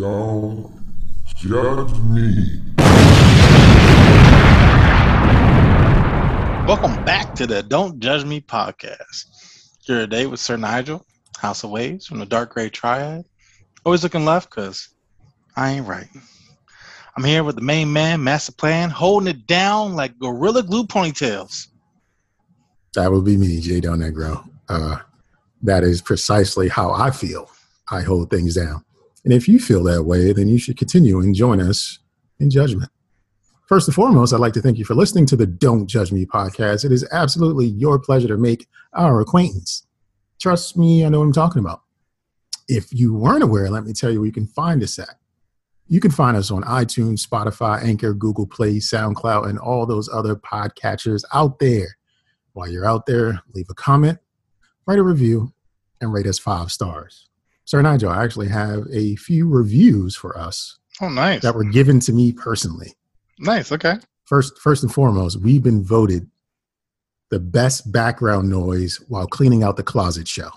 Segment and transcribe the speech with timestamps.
[0.00, 0.72] Don't
[1.36, 2.60] judge me.
[6.66, 9.26] Welcome back to the Don't Judge Me podcast.
[9.84, 11.06] You're a day with Sir Nigel,
[11.38, 13.24] House of Waves from the Dark Gray Triad.
[13.84, 14.88] Always looking left because
[15.54, 16.08] I ain't right.
[17.16, 21.68] I'm here with the main man, Master Plan, holding it down like Gorilla Glue ponytails.
[22.94, 23.78] That would be me, J.
[23.78, 24.48] Del Negro.
[24.68, 24.96] Uh,
[25.62, 27.48] that is precisely how I feel.
[27.88, 28.84] I hold things down.
[29.24, 31.98] And if you feel that way, then you should continue and join us
[32.38, 32.90] in judgment.
[33.66, 36.26] First and foremost, I'd like to thank you for listening to the Don't Judge Me
[36.26, 36.84] podcast.
[36.84, 39.86] It is absolutely your pleasure to make our acquaintance.
[40.38, 41.80] Trust me, I know what I'm talking about.
[42.68, 45.16] If you weren't aware, let me tell you where you can find us at.
[45.86, 50.36] You can find us on iTunes, Spotify, Anchor, Google Play, SoundCloud, and all those other
[50.36, 51.96] podcatchers out there.
[52.52, 54.18] While you're out there, leave a comment,
[54.86, 55.52] write a review,
[56.00, 57.28] and rate us five stars.
[57.64, 61.42] Sir Nigel, I actually have a few reviews for us Oh, nice.
[61.42, 62.94] that were given to me personally.
[63.38, 63.72] Nice.
[63.72, 63.96] Okay.
[64.24, 66.30] First, first and foremost, we've been voted
[67.30, 70.50] the best background noise while cleaning out the closet show.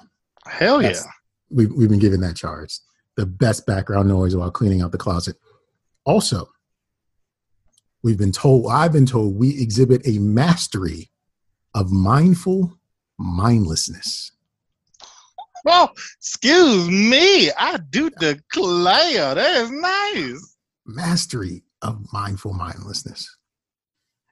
[0.46, 0.90] Hell yeah.
[0.90, 1.08] That's-
[1.50, 2.78] We've, we've been given that charge.
[3.16, 5.38] The best background noise while cleaning out the closet.
[6.04, 6.50] Also,
[8.04, 11.10] we've been told, I've been told we exhibit a mastery
[11.74, 12.78] of mindful
[13.18, 14.34] mindlessness.
[15.68, 17.52] Well, excuse me.
[17.52, 19.36] I do declare.
[19.36, 20.56] That is nice.
[20.86, 23.28] mastery of mindful mindlessness.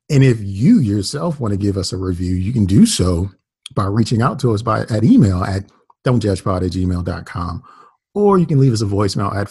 [0.10, 3.30] And if you yourself want to give us a review, you can do so
[3.76, 5.64] by reaching out to us by at email at
[6.06, 7.64] don'tjudgepod at gmail.com.
[8.14, 9.48] Or you can leave us a voicemail at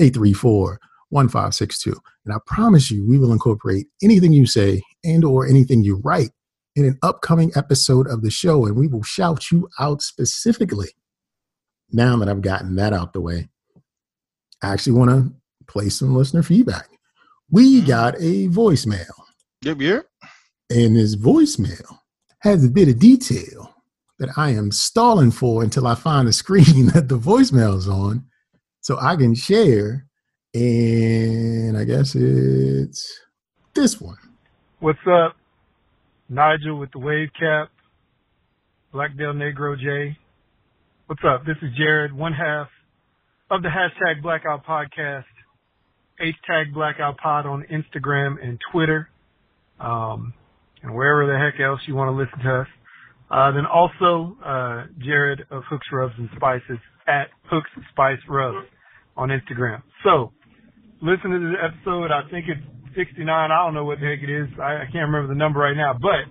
[0.00, 1.96] 410-834-1562.
[2.24, 6.30] And I promise you, we will incorporate anything you say and or anything you write
[6.76, 10.90] in an upcoming episode of the show, and we will shout you out specifically.
[11.90, 13.48] Now that I've gotten that out the way,
[14.62, 15.32] I actually want to
[15.66, 16.88] play some listener feedback.
[17.50, 17.86] We Mhm.
[17.86, 19.10] got a voicemail,
[19.62, 19.80] Yep.
[19.80, 20.08] Yep.
[20.70, 21.98] and this voicemail
[22.40, 23.74] has a bit of detail
[24.18, 28.26] that I am stalling for until I find the screen that the voicemail is on
[28.80, 30.06] so I can share.
[30.54, 33.20] And I guess it's
[33.74, 34.16] this one.
[34.80, 35.36] What's up?
[36.28, 37.70] Nigel with the wave cap.
[38.92, 40.16] Blackdale Negro J.
[41.06, 41.44] What's up?
[41.46, 42.68] This is Jared, one half
[43.50, 45.24] of the hashtag Blackout Podcast.
[46.20, 49.08] hashtag Blackout Pod on Instagram and Twitter.
[49.78, 50.34] Um,
[50.82, 52.68] and wherever the heck else you want to listen to us.
[53.30, 58.66] Uh, then also, uh, Jared of Hooks Rubs and Spices at Hooks Spice Rubs
[59.16, 59.82] on Instagram.
[60.04, 60.32] So,
[61.02, 62.10] listen to this episode.
[62.10, 62.60] I think it's
[62.96, 63.28] 69.
[63.28, 64.48] I don't know what the heck it is.
[64.58, 65.92] I, I can't remember the number right now.
[65.92, 66.24] But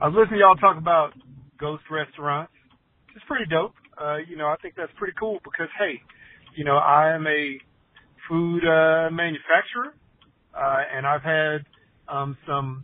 [0.00, 1.12] I was listening to y'all talk about
[1.58, 2.52] ghost restaurants.
[3.14, 3.74] It's pretty dope.
[4.00, 6.00] Uh, you know, I think that's pretty cool because, hey,
[6.56, 7.58] you know, I am a
[8.28, 9.94] food uh, manufacturer,
[10.54, 11.64] uh, and I've had
[12.08, 12.82] um, some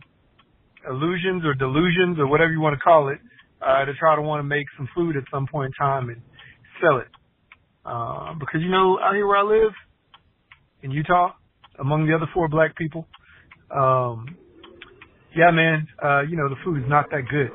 [0.87, 3.19] illusions or delusions or whatever you want to call it
[3.61, 6.21] uh, to try to want to make some food at some point in time and
[6.81, 7.07] sell it.
[7.85, 9.73] Uh, because, you know, out here where I live
[10.83, 11.33] in Utah,
[11.79, 13.07] among the other four black people,
[13.71, 14.37] um,
[15.35, 17.51] yeah, man, uh, you know, the food is not that good.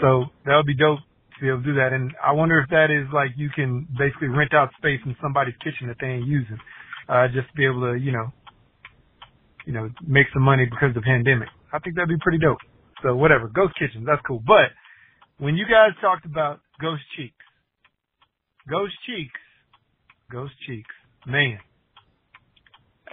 [0.00, 1.92] So that would be dope to be able to do that.
[1.92, 5.54] And I wonder if that is like you can basically rent out space in somebody's
[5.62, 6.58] kitchen that they ain't using,
[7.08, 8.32] uh, just to be able to, you know,
[9.66, 11.48] you know, make some money because of the pandemic.
[11.72, 12.58] I think that'd be pretty dope.
[13.02, 14.42] So whatever, ghost kitchens, that's cool.
[14.44, 14.72] But
[15.38, 17.44] when you guys talked about ghost cheeks,
[18.68, 19.40] ghost cheeks,
[20.30, 20.94] ghost cheeks,
[21.26, 21.58] man,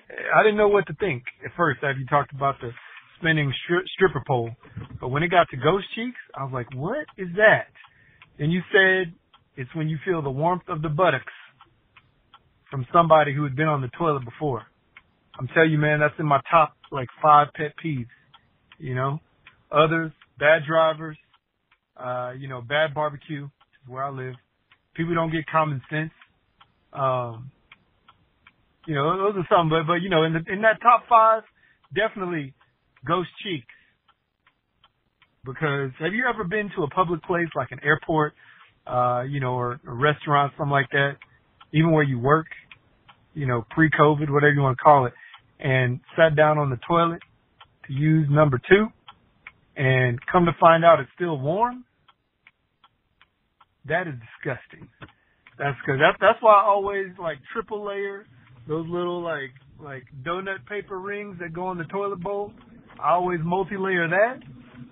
[0.10, 2.72] I didn't know what to think at first after you talked about the
[3.20, 4.52] spinning stri- stripper pole.
[5.00, 7.68] But when it got to ghost cheeks, I was like, what is that?
[8.40, 9.14] And you said
[9.56, 11.34] it's when you feel the warmth of the buttocks
[12.70, 14.64] from somebody who had been on the toilet before.
[15.40, 18.08] I'm telling you, man, that's in my top like five pet peeves.
[18.80, 19.20] You know,
[19.72, 21.18] others, bad drivers,
[21.98, 23.52] uh, you know, bad barbecue, which
[23.84, 24.36] is where I live.
[24.96, 26.12] People don't get common sense.
[26.94, 27.52] Um,
[28.88, 31.44] you know, those are some, but but you know, in the, in that top five,
[31.94, 32.54] definitely
[33.06, 33.68] ghost cheeks.
[35.44, 38.34] Because have you ever been to a public place like an airport,
[38.88, 41.18] uh, you know, or a restaurant, something like that,
[41.74, 42.48] even where you work,
[43.34, 45.14] you know, pre-COVID, whatever you want to call it,
[45.60, 47.22] and sat down on the toilet
[47.88, 48.88] to use number two,
[49.76, 51.84] and come to find out it's still warm?
[53.90, 54.88] That is disgusting.
[55.58, 56.00] That's good.
[56.00, 58.26] That's that's why I always like triple layer
[58.68, 62.52] those little like like donut paper rings that go in the toilet bowl.
[63.00, 64.40] I always multi-layer that,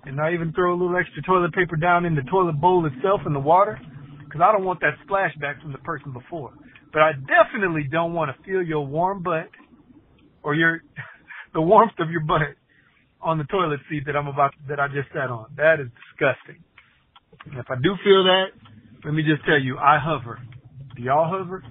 [0.04, 3.22] and I even throw a little extra toilet paper down in the toilet bowl itself
[3.26, 3.80] in the water,
[4.24, 6.52] because I don't want that splashback from the person before.
[6.92, 9.50] but I definitely don't want to feel your warm butt
[10.42, 10.82] or your
[11.52, 12.54] the warmth of your butt
[13.20, 15.46] on the toilet seat that I'm about that I just sat on.
[15.56, 16.62] That is disgusting.
[17.46, 18.46] And if I do feel that,
[19.04, 20.40] let me just tell you, I hover.
[20.96, 21.64] Do y'all hover?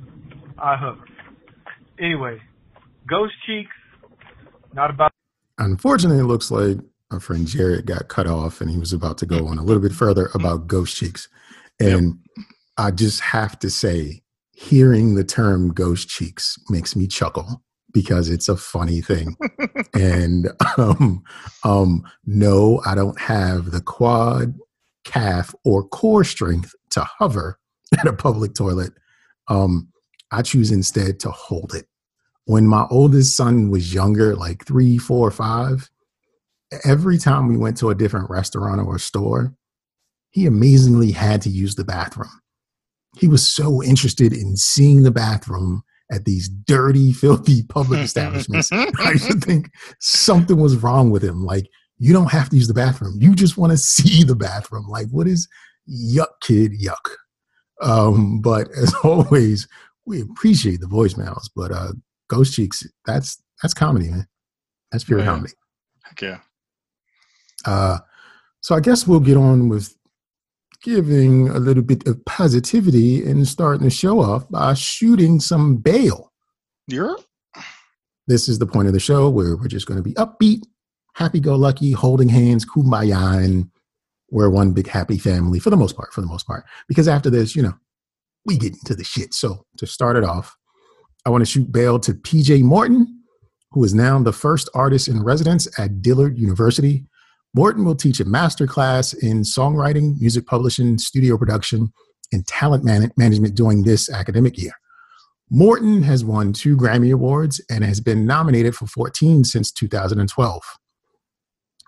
[0.58, 1.06] I hover.
[2.00, 2.40] Anyway,
[3.08, 3.76] ghost cheeks,
[4.74, 5.12] not about.
[5.58, 6.78] Unfortunately, it looks like
[7.12, 9.82] our friend Jared got cut off and he was about to go on a little
[9.82, 11.30] bit further about ghost cheeks.
[11.80, 12.46] And yep.
[12.78, 14.22] I just have to say,
[14.52, 17.62] hearing the term ghost cheeks makes me chuckle
[17.94, 19.38] because it's a funny thing.
[19.94, 21.24] and um,
[21.64, 24.56] um, no, I don't have the quad,
[25.06, 27.60] calf, or core strength to hover
[27.98, 28.92] at a public toilet.
[29.48, 29.90] Um,
[30.36, 31.86] I choose instead to hold it.
[32.46, 35.90] When my oldest son was younger, like three, four, five,
[36.84, 39.56] every time we went to a different restaurant or store,
[40.32, 42.42] he amazingly had to use the bathroom.
[43.18, 48.70] He was so interested in seeing the bathroom at these dirty, filthy public establishments.
[48.72, 51.46] I used to think something was wrong with him.
[51.46, 51.68] Like,
[51.98, 53.16] you don't have to use the bathroom.
[53.20, 54.88] You just want to see the bathroom.
[54.90, 55.48] Like, what is
[55.90, 56.74] yuck, kid?
[56.74, 57.16] Yuck.
[57.82, 59.68] Um, but as always,
[60.06, 61.50] we appreciate the voicemails.
[61.56, 61.94] But uh,
[62.30, 64.28] Ghost Cheeks, that's that's comedy, man.
[64.92, 65.26] That's pure yeah.
[65.26, 65.54] comedy.
[66.04, 66.40] Heck yeah.
[67.66, 68.00] Uh,
[68.62, 69.96] so I guess we'll get on with
[70.82, 76.32] giving a little bit of positivity and starting to show off by shooting some bail.
[76.88, 77.16] Yeah.
[78.28, 80.64] This is the point of the show where we're just going to be upbeat,
[81.14, 83.70] happy go lucky, holding hands, kumbaya, and
[84.32, 86.66] we're one big happy family for the most part, for the most part.
[86.88, 87.74] Because after this, you know,
[88.46, 89.34] we get into the shit.
[89.34, 90.56] So to start it off,
[91.26, 93.24] I want to shoot bail to PJ Morton,
[93.72, 97.06] who is now the first artist in residence at Dillard University
[97.56, 101.94] Morton will teach a master class in songwriting, music publishing, studio production,
[102.34, 104.74] and talent man- management during this academic year.
[105.50, 110.62] Morton has won two Grammy Awards and has been nominated for 14 since 2012.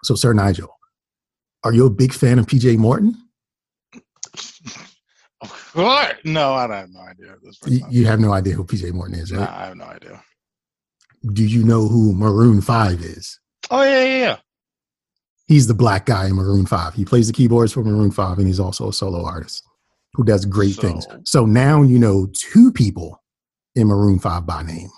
[0.03, 0.69] So, Sir Nigel,
[1.65, 3.21] are you a big fan of PJ Morton?
[5.83, 6.25] What?
[6.25, 7.35] No, I don't have no idea.
[7.67, 9.41] You, you, have no idea who PJ Morton is, right?
[9.41, 10.23] Nah, I have no idea.
[11.33, 13.39] Do you know who Maroon 5 is?
[13.69, 14.37] Oh, yeah, yeah, yeah
[15.47, 16.93] he's the black guy in Maroon 5.
[16.93, 19.63] He plays the keyboards for Maroon 5 and he's also a solo artist
[20.13, 21.07] who does great so, things.
[21.25, 23.21] So now you know two people
[23.75, 24.89] in Maroon 5 by name.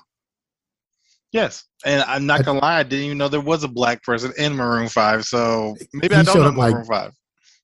[1.32, 1.66] Yes.
[1.86, 4.56] And I'm not gonna lie, I didn't even know there was a black person in
[4.56, 5.26] Maroon 5.
[5.26, 7.14] So maybe I don't know Maroon like, 5.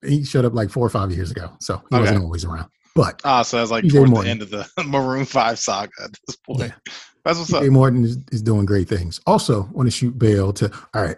[0.06, 1.52] He showed up like four or five years ago.
[1.60, 2.00] So he okay.
[2.00, 2.70] wasn't always around.
[2.96, 4.26] But ah, so that's like towards Morton.
[4.26, 6.62] the end of the Maroon Five saga at this point.
[6.62, 6.94] Yeah.
[7.26, 7.64] That's what's up.
[7.66, 9.20] Morton is, is doing great things.
[9.28, 11.18] Also, want to shoot bail to all right.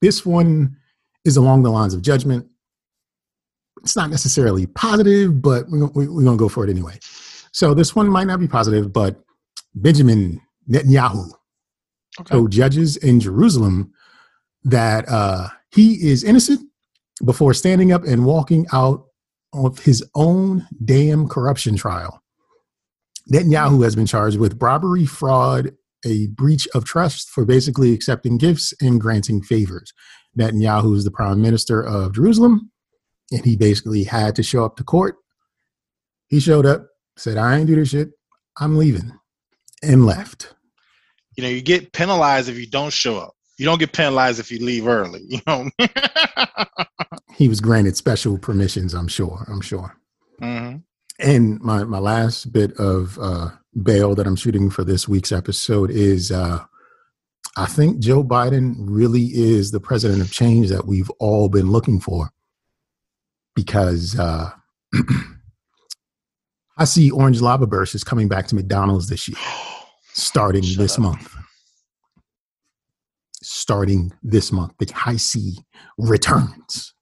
[0.00, 0.76] This one
[1.24, 2.46] is along the lines of judgment.
[3.82, 6.98] It's not necessarily positive, but we're, we're going to go for it anyway.
[7.52, 9.22] So this one might not be positive, but
[9.74, 11.30] Benjamin Netanyahu
[12.20, 12.34] okay.
[12.34, 13.92] so judges in Jerusalem
[14.64, 16.68] that uh, he is innocent
[17.24, 19.06] before standing up and walking out
[19.52, 22.22] of his own damn corruption trial.
[23.32, 25.72] Netanyahu has been charged with robbery, fraud,
[26.04, 29.92] a breach of trust for basically accepting gifts and granting favors.
[30.38, 32.70] Netanyahu is the prime minister of Jerusalem,
[33.30, 35.16] and he basically had to show up to court.
[36.28, 38.10] He showed up, said, I ain't do this shit.
[38.58, 39.12] I'm leaving,
[39.82, 40.54] and left.
[41.36, 43.34] You know, you get penalized if you don't show up.
[43.62, 45.20] You don't get penalized if you leave early.
[45.28, 45.70] You know.
[47.36, 48.92] he was granted special permissions.
[48.92, 49.46] I'm sure.
[49.46, 49.96] I'm sure.
[50.40, 50.78] Mm-hmm.
[51.20, 53.50] And my my last bit of uh,
[53.80, 56.64] bail that I'm shooting for this week's episode is uh,
[57.56, 62.00] I think Joe Biden really is the president of change that we've all been looking
[62.00, 62.32] for
[63.54, 64.50] because uh,
[66.78, 69.38] I see Orange Lavaburst is coming back to McDonald's this year,
[70.14, 71.02] starting Shut this up.
[71.02, 71.36] month.
[73.42, 75.58] Starting this month, the Hi-C
[75.98, 76.94] returns.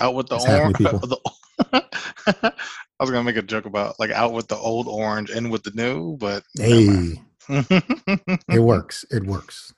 [0.00, 0.80] Out with the orange.
[3.00, 5.62] I was gonna make a joke about like out with the old orange and with
[5.62, 9.04] the new, but hey, it works.
[9.10, 9.72] It works.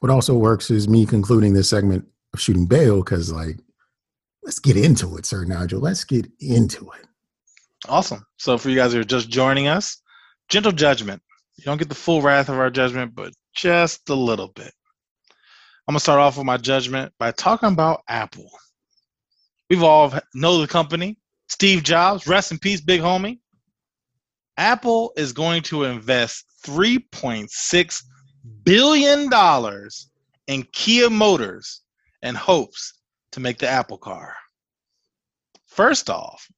[0.00, 3.56] What also works is me concluding this segment of shooting bail because like
[4.42, 5.80] let's get into it, Sir Nigel.
[5.80, 7.06] Let's get into it.
[7.88, 8.24] Awesome.
[8.38, 10.00] So for you guys who are just joining us,
[10.48, 11.22] gentle judgment.
[11.56, 14.72] You don't get the full wrath of our judgment, but just a little bit.
[15.86, 18.50] I'm gonna start off with my judgment by talking about Apple.
[19.70, 21.18] We've all know the company.
[21.48, 23.38] Steve Jobs, rest in peace, big homie.
[24.58, 28.02] Apple is going to invest $3.6
[28.64, 29.30] billion
[30.48, 31.82] in Kia Motors
[32.22, 33.00] in hopes
[33.32, 34.34] to make the Apple car.
[35.66, 36.48] First off,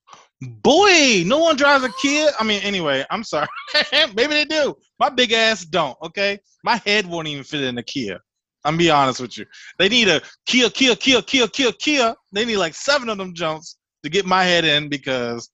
[0.42, 2.30] Boy, no one drives a Kia.
[2.38, 3.48] I mean, anyway, I'm sorry.
[3.92, 4.74] Maybe they do.
[4.98, 5.96] My big ass don't.
[6.02, 8.18] Okay, my head won't even fit in a Kia.
[8.64, 9.46] I'm be honest with you.
[9.78, 12.14] They need a Kia, Kia, Kia, Kia, Kia, Kia.
[12.32, 15.50] They need like seven of them jumps to get my head in because,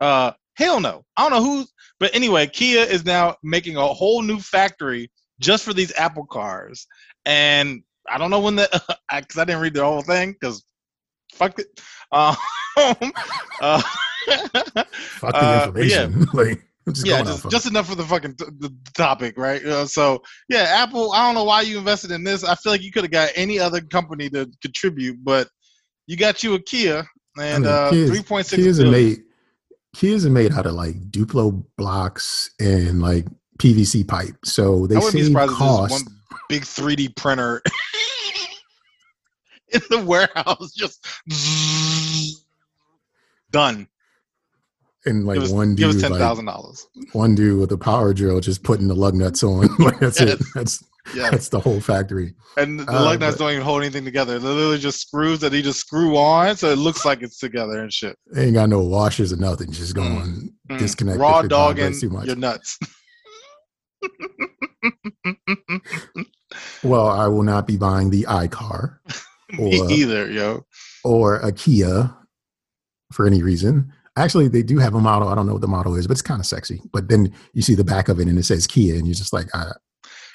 [0.00, 1.04] uh, hell no.
[1.16, 1.66] I don't know who.
[1.98, 6.86] But anyway, Kia is now making a whole new factory just for these Apple cars,
[7.24, 8.68] and I don't know when the
[9.14, 10.64] because I didn't read the whole thing because
[11.34, 11.66] fuck it.
[12.12, 12.36] Um,
[13.60, 13.82] uh,
[14.26, 16.08] Fuck the Uh, yeah.
[16.32, 19.64] like, just yeah, just, just enough for the fucking t- the topic, right?
[19.64, 21.12] Uh, so yeah, Apple.
[21.12, 22.42] I don't know why you invested in this.
[22.42, 25.48] I feel like you could have got any other company to contribute, but
[26.06, 27.06] you got you a Kia
[27.38, 29.18] and mean, uh, three point six Kias are made
[29.94, 33.26] Kias are made out of like Duplo blocks and like
[33.58, 34.36] PVC pipe.
[34.44, 35.92] So they I be save surprised if there's cost.
[35.92, 36.02] one
[36.48, 37.60] big 3D printer
[39.72, 41.06] in the warehouse, just
[43.50, 43.88] done.
[45.06, 46.86] And like us, one dude, ten like thousand dollars.
[47.12, 49.68] one dude with a power drill just putting the lug nuts on.
[49.78, 50.38] like that's it.
[50.54, 50.82] That's
[51.14, 52.34] Yeah, that's the whole factory.
[52.58, 54.38] and the Uh, lug nuts but- don't even hold anything together.
[54.38, 57.80] They're literally just screws that he just screw on, so it looks like it's together
[57.80, 58.16] and shit.
[58.32, 59.72] They ain't got no washers or nothing.
[59.72, 60.78] Just going Mm.
[60.78, 61.18] disconnect.
[61.18, 62.26] Raw dog and too much.
[62.26, 62.78] your nuts.
[66.82, 68.96] Well, I will not be buying the iCar
[69.58, 70.64] Me either, yo.
[71.04, 72.14] or a Kia
[73.12, 73.92] for any reason.
[74.20, 75.28] Actually, they do have a model.
[75.28, 76.80] I don't know what the model is, but it's kind of sexy.
[76.92, 79.32] But then you see the back of it and it says Kia, and you're just
[79.32, 79.72] like, I,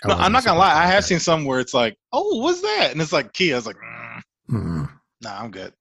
[0.04, 0.74] I no, I'm not gonna lie.
[0.74, 1.08] I have that.
[1.08, 3.58] seen some where it's like, "Oh, what's that?" And it's like Kia.
[3.58, 4.89] It's like, mm, Mm.
[5.22, 5.74] "Nah, I'm good.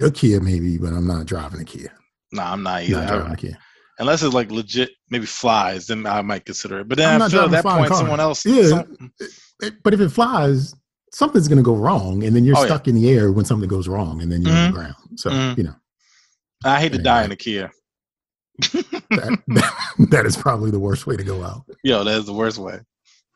[0.00, 1.92] a Kia maybe, but I'm not driving a Kia.
[2.32, 2.96] Nah, I'm not either.
[3.00, 3.58] not driving a Kia.
[3.98, 6.88] Unless it's like legit, maybe flies, then I might consider it.
[6.88, 7.98] But then I'm I feel at that point, car.
[7.98, 8.44] someone else.
[8.44, 8.68] Yeah.
[8.68, 9.12] some-
[9.84, 10.74] but if it flies,
[11.12, 12.66] something's going to go wrong, and then you're Oh, yeah.
[12.66, 14.66] stuck in the air when something goes wrong, and then you're on Mhm.
[14.72, 14.94] the ground.
[15.16, 15.58] So Mhm.
[15.58, 15.74] you know
[16.64, 17.70] I hate to die in a Kia.
[18.72, 21.64] that, that is probably the worst way to go out.
[21.82, 22.80] Yo, that is the worst way.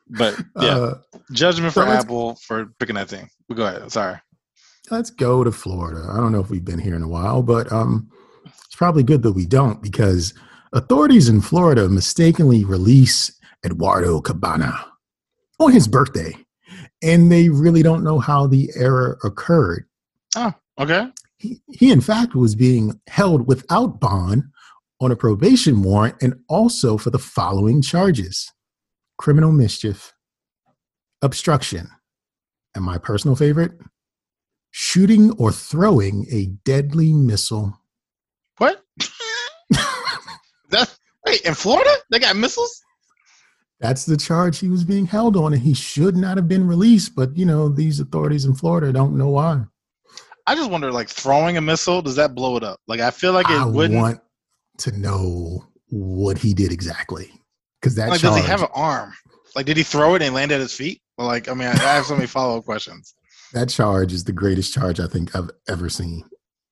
[0.07, 0.93] But yeah, Uh,
[1.33, 3.29] judgment so for Apple for picking that thing.
[3.47, 3.91] But go ahead.
[3.91, 4.17] Sorry.
[4.89, 6.07] let's go to Florida.
[6.11, 8.09] I don't know if we've been here in a while, but um,
[8.45, 10.33] it's probably good that we don't because
[10.73, 13.31] authorities in Florida mistakenly release
[13.65, 14.85] Eduardo Cabana
[15.59, 16.33] on his birthday,
[17.03, 19.85] and they really don't know how the error occurred.
[20.35, 21.07] Oh, okay.
[21.39, 24.43] He, he, in fact, was being held without bond
[25.01, 28.51] on a probation warrant and also for the following charges
[29.17, 30.13] criminal mischief,
[31.21, 31.89] obstruction,
[32.73, 33.73] and my personal favorite,
[34.71, 37.77] shooting or throwing a deadly missile.
[38.57, 38.83] What?
[40.69, 42.81] that wait in Florida they got missiles.
[43.79, 47.15] That's the charge he was being held on, and he should not have been released.
[47.15, 49.63] But you know, these authorities in Florida don't know why.
[50.47, 52.79] I just wonder, like throwing a missile, does that blow it up?
[52.87, 53.99] Like I feel like it I wouldn't.
[53.99, 54.19] want
[54.79, 57.31] to know what he did exactly
[57.81, 58.35] because that like, charge.
[58.35, 59.13] does he have an arm?
[59.55, 61.01] Like, did he throw it and land at his feet?
[61.17, 63.13] Like, I mean, I, have so many follow up questions.
[63.53, 66.23] that charge is the greatest charge I think I've ever seen.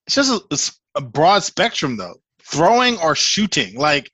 [0.06, 2.16] It's just a, it's a broad spectrum, though.
[2.44, 4.10] Throwing or shooting, like,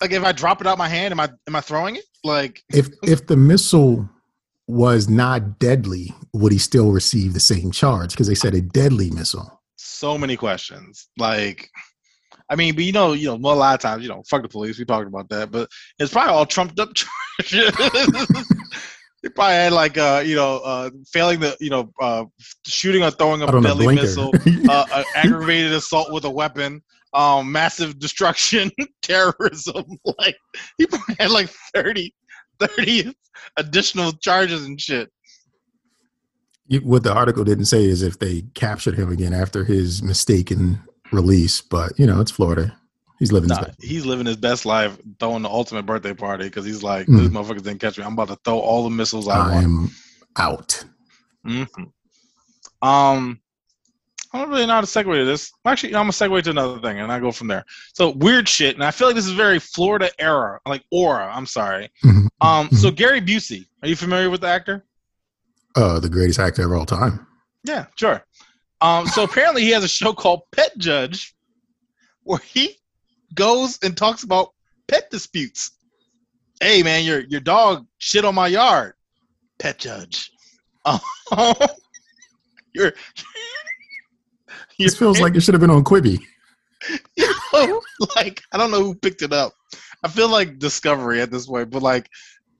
[0.00, 2.04] like if I drop it out my hand, am I am I throwing it?
[2.24, 4.08] Like, If if the missile
[4.66, 8.12] was not deadly, would he still receive the same charge?
[8.12, 9.60] Because they said a deadly missile.
[9.76, 11.08] so many questions.
[11.18, 11.68] Like,
[12.48, 14.42] I mean, but you know, you know, well, a lot of times, you know, fuck
[14.42, 14.78] the police.
[14.78, 17.72] We talked about that, but it's probably all trumped up charges.
[19.22, 22.24] They probably had like, uh, you know, uh, failing the, you know, uh,
[22.66, 24.32] shooting or throwing a a deadly missile,
[24.68, 26.82] uh, uh, aggravated assault with a weapon,
[27.14, 28.70] um, massive destruction,
[29.02, 29.84] terrorism.
[30.18, 30.36] Like,
[30.76, 32.12] he probably had like 30,
[32.60, 33.14] 30
[33.56, 35.10] additional charges and shit.
[36.66, 40.80] You- what the article didn't say is if they captured him again after his mistaken
[41.10, 42.78] release, but you know, it's Florida.
[43.18, 43.78] He's living his Nah, best.
[43.82, 47.18] he's living his best life, throwing the ultimate birthday party because he's like, Mm.
[47.18, 48.04] these motherfuckers didn't catch me.
[48.04, 49.90] I'm about to throw all the missiles I I want.
[50.38, 50.84] out.
[51.44, 51.62] hmm
[52.80, 53.40] Um,
[54.34, 55.52] I don't really know how to segue to this.
[55.66, 57.64] Actually, I'm gonna segue to another thing, and I go from there.
[57.94, 61.30] So weird shit, and I feel like this is very Florida era, like aura.
[61.34, 61.90] I'm sorry.
[62.04, 62.28] Mhm.
[62.40, 64.84] Um, so Gary Busey, are you familiar with the actor?
[65.76, 67.24] Uh, the greatest actor of all time.
[67.62, 68.24] Yeah, sure.
[68.80, 71.34] Um, so apparently he has a show called Pet Judge,
[72.24, 72.78] where he
[73.34, 74.54] goes and talks about
[74.88, 75.70] pet disputes.
[76.60, 78.94] Hey man, your your dog shit on my yard.
[79.58, 80.30] Pet Judge.
[80.84, 80.98] Um,
[82.74, 82.92] you're,
[84.84, 86.20] This feels like it should have been on Quibi.
[88.16, 89.52] like I don't know who picked it up.
[90.02, 92.08] I feel like Discovery at this point, but like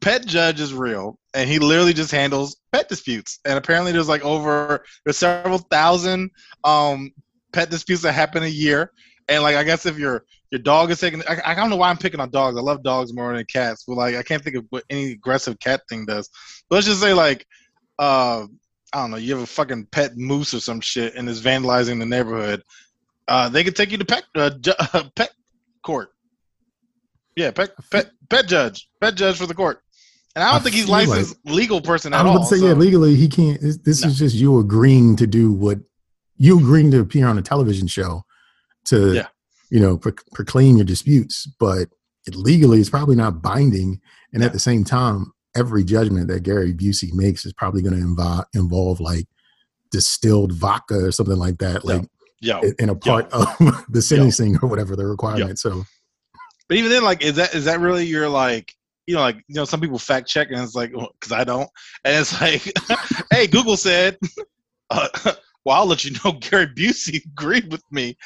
[0.01, 3.39] Pet Judge is real, and he literally just handles pet disputes.
[3.45, 6.31] And apparently, there's like over there's several thousand
[6.65, 7.11] um
[7.53, 8.93] pet disputes that happen a year.
[9.29, 11.89] And like I guess if your your dog is taking, I, I don't know why
[11.89, 12.59] I'm picking on dogs.
[12.59, 15.59] I love dogs more than cats, but like I can't think of what any aggressive
[15.61, 16.29] cat thing does.
[16.69, 17.47] But let's just say like,
[17.99, 18.47] uh,
[18.93, 21.99] I don't know, you have a fucking pet moose or some shit and is vandalizing
[21.99, 22.63] the neighborhood.
[23.29, 24.73] Uh, they could take you to pet uh, ju-
[25.17, 25.31] pet
[25.83, 26.11] court.
[27.37, 29.81] Yeah, pet pet pet judge, pet judge for the court.
[30.35, 32.37] And I don't I think he's feel like- licensed legal person I at all.
[32.37, 33.61] about to say, so- yeah, legally he can't.
[33.61, 34.09] This, this No.
[34.09, 35.79] is just you agreeing to do what
[36.37, 38.25] you agreeing to appear on a television show
[38.87, 39.29] to, Yeah.
[39.71, 41.47] you know, pro- proclaim your disputes.
[41.59, 41.89] But
[42.27, 44.01] it legally, it's probably not binding.
[44.33, 44.47] And Yeah.
[44.47, 48.45] at the same time, every judgment that Gary Busey makes is probably going to involve
[48.55, 49.27] involve like
[49.91, 52.03] distilled vodka or something like that, like
[52.41, 53.47] Yo, in- in a part of
[53.89, 55.59] the sentencing or whatever the requirement.
[55.59, 55.85] So
[56.69, 58.75] But even then, like, is that is that really your like,
[59.07, 61.69] you know, like you know, some people fact check and it's like, because I don't,
[62.05, 62.73] and it's like,
[63.31, 64.19] hey, Google said,
[64.91, 65.09] uh,
[65.65, 68.17] well, I'll let you know, Gary Busey agreed with me.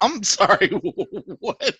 [0.00, 1.76] I'm sorry, what?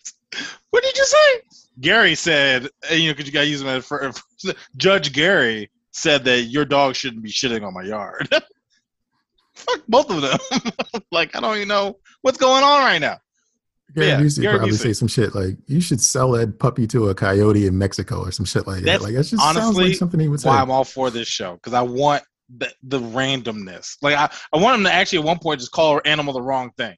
[0.70, 1.42] What did you say?
[1.80, 4.10] Gary said, you know, because you got to use him as for,
[4.76, 8.28] Judge Gary said that your dog shouldn't be shitting on my yard.
[9.54, 11.02] Fuck both of them.
[11.12, 13.18] like, I don't even know what's going on right now.
[13.94, 14.80] Gary Yeah, Busey Gary probably Busey.
[14.82, 18.30] say some shit like, "You should sell that puppy to a coyote in Mexico" or
[18.32, 18.84] some shit like that.
[18.84, 20.48] That's Like that just sounds honestly like something he would say.
[20.50, 22.22] why I'm all for this show because I want
[22.54, 23.96] the, the randomness.
[24.02, 26.42] Like I, I want him to actually at one point just call an animal the
[26.42, 26.96] wrong thing.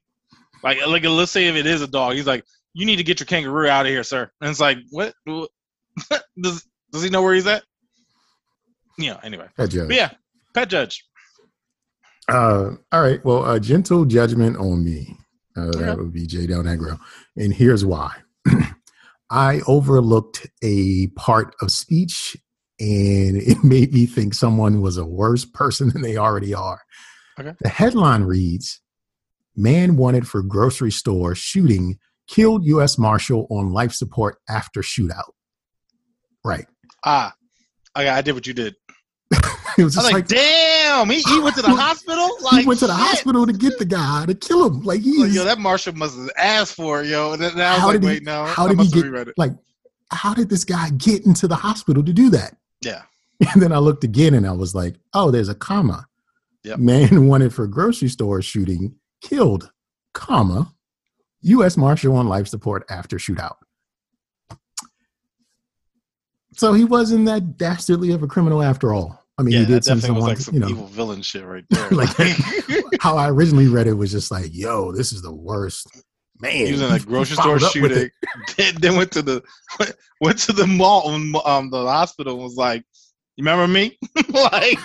[0.63, 3.19] Like like let's say if it is a dog, he's like, "You need to get
[3.19, 5.13] your kangaroo out of here, sir." And it's like, what?
[5.25, 5.49] What?
[6.41, 7.63] does does he know where he's at?
[8.97, 9.17] Yeah.
[9.23, 9.87] Anyway, That judge.
[9.87, 10.11] but yeah,
[10.53, 11.05] pet judge.
[12.27, 13.23] Uh, all right.
[13.25, 15.17] Well, a gentle judgment on me.
[15.57, 15.79] Uh, Okay.
[15.79, 16.99] That would be Jay Del Negro.
[17.35, 18.13] And here's why.
[19.31, 22.37] I overlooked a part of speech
[22.79, 26.81] and it made me think someone was a worse person than they already are.
[27.39, 27.53] Okay.
[27.61, 28.79] The headline reads
[29.55, 32.97] Man wanted for grocery store shooting killed U.S.
[32.97, 35.31] Marshal on life support after shootout.
[36.45, 36.65] Right.
[37.05, 37.33] Ah,
[37.95, 38.75] I, I did what you did.
[39.77, 42.29] It was I was just like, like, damn, he, he went to the hospital.
[42.41, 43.05] Like he went to the shit.
[43.07, 44.81] hospital to get the guy to kill him.
[44.83, 47.31] Like he's Like, yo, that marshal must have asked for it, yo.
[47.33, 48.43] And then I was How like, did he- wait, no.
[48.45, 49.51] how I did he get- like
[50.11, 53.03] how did this guy get into the hospital to do that Yeah.
[53.53, 56.07] and then i looked again and i was like oh there's a comma
[56.63, 56.79] Yep.
[56.79, 59.71] man wanted for grocery store shooting killed
[60.15, 60.73] comma
[61.41, 63.55] u.s marshal on life support after shootout
[66.53, 69.83] so he wasn't that dastardly of a criminal after all i mean yeah, he did
[69.85, 71.89] send someone like some you know evil villain shit right there.
[71.91, 72.09] Like-
[72.99, 75.87] how i originally read it was just like yo this is the worst
[76.41, 78.09] man he was in a grocery store followed up with shooting,
[78.57, 79.43] then, then went to the
[80.21, 81.07] went to the mall,
[81.45, 82.83] um, the hospital, and was like,
[83.35, 83.97] "You remember me?
[84.29, 84.77] like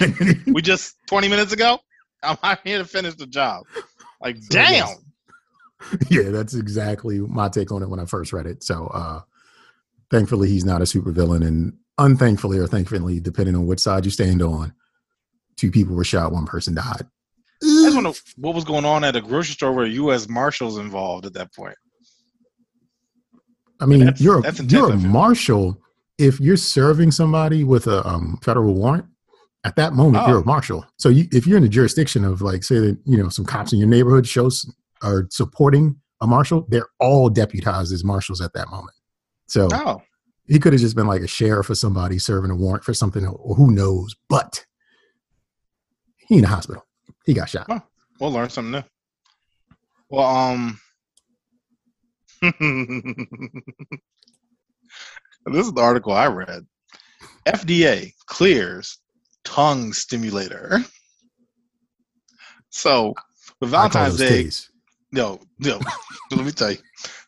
[0.47, 1.79] we just 20 minutes ago.
[2.25, 3.65] I'm out here to finish the job."
[4.21, 4.73] Like, So, damn.
[4.73, 4.97] yes.
[6.11, 8.63] yeah, that's exactly my take on it when I first read it.
[8.63, 9.21] So, uh,
[10.11, 14.43] thankfully, he's not a supervillain, and unthankfully or thankfully, depending on which side you stand
[14.43, 14.73] on,
[15.57, 17.07] two people were shot, one person died.
[17.63, 20.29] I just wonder what was going on at a grocery store where U.S.
[20.29, 21.77] Marshals involved at that point.
[23.81, 25.81] I mean, That's- you're a, that's you're a marshal
[26.19, 29.07] if you're serving somebody with a um, federal warrant.
[29.65, 30.29] At that moment, Oh.
[30.29, 30.85] you're a marshal.
[30.99, 33.73] So, you, if you're in the jurisdiction of, like, say that you know some cops
[33.73, 34.71] in your neighborhood shows
[35.05, 38.97] are supporting a marshal, they're all deputized as marshals at that moment.
[39.47, 40.03] So, Oh,
[40.47, 43.27] he could have just been like a sheriff or somebody serving a warrant for something,
[43.27, 44.15] or who knows.
[44.29, 44.65] But
[46.29, 46.85] he in the hospital.
[47.25, 47.69] He got shot.
[48.21, 48.83] we'll learn something new.
[50.11, 50.81] Well, um,
[52.43, 52.55] this
[55.67, 56.67] is the article I read.
[57.47, 58.99] FDA clears
[59.45, 60.85] tongue stimulator.
[62.71, 63.15] So,
[63.61, 64.69] with Valentine's Day, titties.
[65.15, 65.81] No, no,
[66.33, 66.79] let me tell you.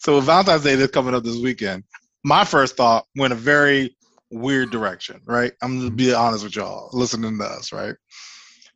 [0.00, 1.84] So, with Valentine's Day that's coming up this weekend,
[2.24, 3.96] my first thought went a very
[4.32, 5.52] weird direction, right?
[5.62, 7.94] I'm gonna be honest with y'all, listening to us, right?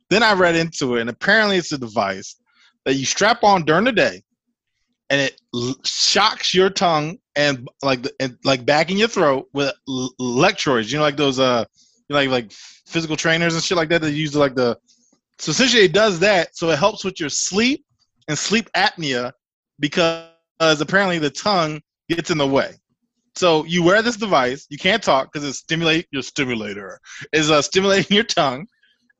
[0.09, 2.37] Then I read into it, and apparently it's a device
[2.85, 4.23] that you strap on during the day,
[5.09, 9.47] and it l- shocks your tongue and like the, and like back in your throat
[9.53, 10.89] with l- electrodes.
[10.89, 11.65] You know, like those uh,
[12.07, 12.51] you know, like like
[12.87, 14.77] physical trainers and shit like that that use like the.
[15.37, 17.83] So essentially, it does that, so it helps with your sleep
[18.31, 19.33] and sleep apnea
[19.79, 20.29] because
[20.61, 22.73] apparently the tongue gets in the way.
[23.35, 26.99] So you wear this device, you can't talk because it's stimulate your stimulator
[27.33, 28.67] is uh, stimulating your tongue,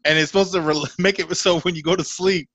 [0.05, 2.49] and it's supposed to re- make it so when you go to sleep,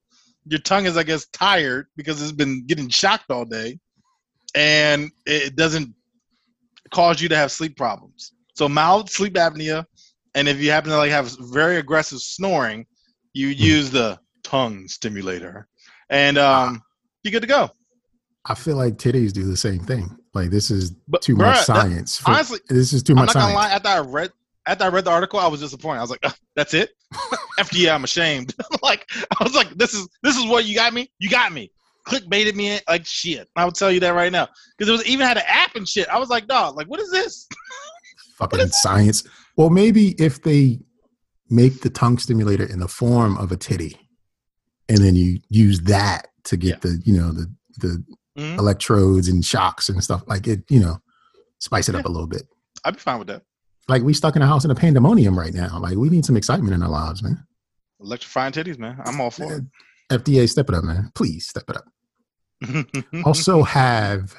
[0.46, 3.78] your tongue is I guess tired because it's been getting shocked all day,
[4.54, 5.94] and it doesn't
[6.90, 8.32] cause you to have sleep problems.
[8.54, 9.84] So mild sleep apnea,
[10.34, 12.86] and if you happen to like have very aggressive snoring,
[13.34, 15.68] you use the tongue stimulator,
[16.10, 16.82] and um,
[17.22, 17.70] you good to go.
[18.44, 20.16] I feel like titties do the same thing.
[20.34, 22.18] Like this is But too bruh, much that- science.
[22.18, 23.22] for- honestly, this is too much.
[23.22, 23.56] I'm not gonna science.
[23.56, 23.74] lie.
[23.74, 24.32] After I read
[24.68, 25.98] after I read the article, I was disappointed.
[25.98, 26.90] I was like, "Ugh, "That's it."
[27.58, 28.54] FDA, I'm ashamed.
[28.82, 29.08] like
[29.40, 31.10] I was like, "This is this is what you got me.
[31.18, 31.70] You got me."
[32.06, 33.48] Clickbaited me in, like shit.
[33.56, 35.88] I would tell you that right now because it was even had an app and
[35.88, 36.08] shit.
[36.08, 37.48] I was like, "Dog, like what is this?"
[38.38, 39.24] Fucking science.
[39.56, 40.80] Well, maybe if they
[41.48, 43.98] make the tongue stimulator in the form of a titty,
[44.88, 48.05] and then you use that to get the you know the the
[48.38, 48.59] Mhm.
[48.59, 50.99] electrodes and shocks and stuff like it, you know,
[51.59, 52.42] spice it up a little bit.
[52.85, 53.42] I'd be fine with that.
[53.88, 55.79] Like we stuck in a house in a pandemonium right now.
[55.79, 57.42] Like we need some excitement in our lives, man.
[57.99, 59.01] Electrifying titties, man.
[59.07, 59.64] I'm all for it.
[60.11, 61.11] FDA, step it up, man.
[61.14, 61.87] Please step it up.
[63.25, 64.35] also have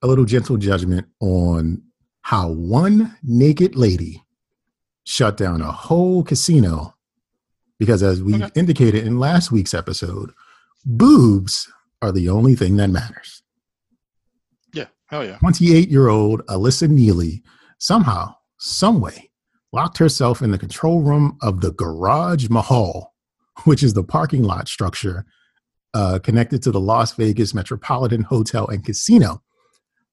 [0.00, 1.82] a little gentle judgment on
[2.22, 4.24] how one naked lady
[5.04, 6.94] shut down a whole casino
[7.78, 8.50] because as we Okay.
[8.54, 10.30] indicated in last week's episode
[10.84, 11.70] boobs
[12.02, 13.42] are the only thing that matters
[14.72, 15.38] yeah, hell yeah.
[15.38, 17.42] 28 year old alyssa neely
[17.78, 19.30] somehow someway
[19.72, 23.14] locked herself in the control room of the garage mahal
[23.64, 25.24] which is the parking lot structure
[25.94, 29.42] uh, connected to the Las Vegas Metropolitan Hotel and Casino.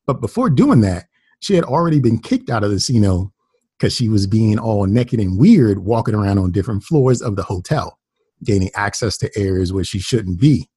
[0.08, 1.08] But before doing that,
[1.42, 3.34] she had already been kicked out of the casino
[3.78, 7.44] because she was being all naked and weird walking around on different floors of the
[7.44, 8.00] hotel,
[8.44, 10.70] gaining access to areas where she shouldn't be.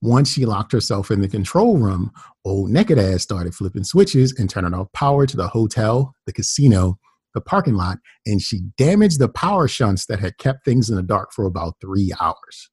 [0.00, 2.10] Once she locked herself in the control room,
[2.44, 6.98] old naked ass started flipping switches and turning off power to the hotel, the casino,
[7.34, 11.02] the parking lot, and she damaged the power shunts that had kept things in the
[11.02, 12.68] dark for about three hours.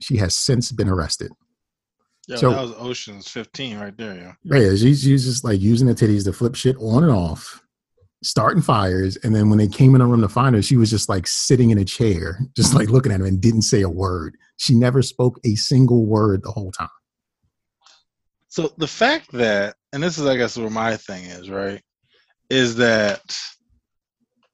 [0.00, 1.32] She has since been arrested.
[2.28, 4.58] Yeah, So- that was Ocean's 15 right there, yeah.
[4.58, 7.62] Yeah, she's, she's just like using the titties to flip shit on and off,
[8.22, 9.16] starting fires.
[9.18, 11.26] And then when they came in the room to find her, she was just like
[11.26, 14.36] sitting in a chair, just like looking at him and didn't say a word.
[14.58, 16.88] She never spoke a single word the whole time.
[18.48, 21.80] So the fact that, and this is, I guess, where my thing is, right,
[22.50, 23.38] is that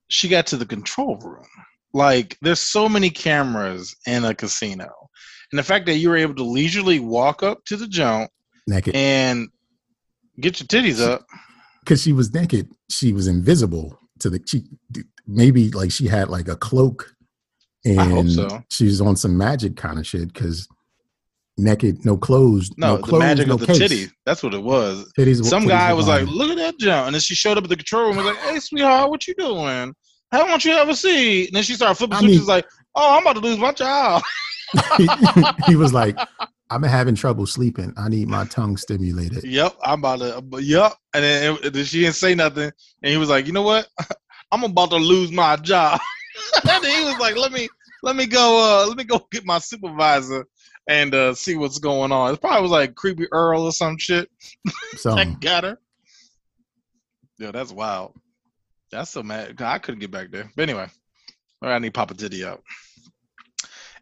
[0.08, 1.46] she got to the control room.
[1.94, 4.90] Like, there's so many cameras in a casino,
[5.50, 8.30] and the fact that you were able to leisurely walk up to the jump
[8.66, 8.94] Naked.
[8.94, 9.48] and
[10.40, 11.24] get your titties up.
[11.86, 14.64] Because she was naked, she was invisible to the, she,
[15.24, 17.14] maybe like she had like a cloak
[17.84, 18.60] and so.
[18.72, 20.66] she was on some magic kind of shit because
[21.56, 23.78] naked, no clothes, No, no, the clothes, magic no of the case.
[23.78, 24.10] titties.
[24.24, 25.12] That's what it was.
[25.16, 27.62] Titties, Some titties guy was like, "Look at that jump," and then she showed up
[27.64, 28.18] at the control room.
[28.18, 29.94] and Was like, "Hey, sweetheart, what you doing?
[30.32, 32.38] How won't you have a seat?" And then she started flipping I switches.
[32.40, 34.24] mean- like, "Oh, I'm about to lose my child."
[35.68, 36.16] he was like,
[36.70, 37.92] I'm having trouble sleeping.
[37.96, 39.44] I need my tongue stimulated.
[39.44, 40.40] Yep, I'm about to.
[40.42, 42.70] but Yep, and then, then she didn't say nothing,
[43.02, 43.88] and he was like, "You know what?
[44.52, 46.00] I'm about to lose my job."
[46.68, 47.68] and he was like, "Let me,
[48.02, 48.82] let me go.
[48.82, 50.46] Uh, let me go get my supervisor
[50.88, 54.28] and uh, see what's going on." It probably was like creepy Earl or some shit
[54.96, 55.78] So that got her.
[57.38, 58.14] Yeah, that's wild.
[58.90, 59.60] That's so mad.
[59.60, 60.50] I couldn't get back there.
[60.56, 60.88] But anyway,
[61.60, 62.62] I need Papa Diddy out.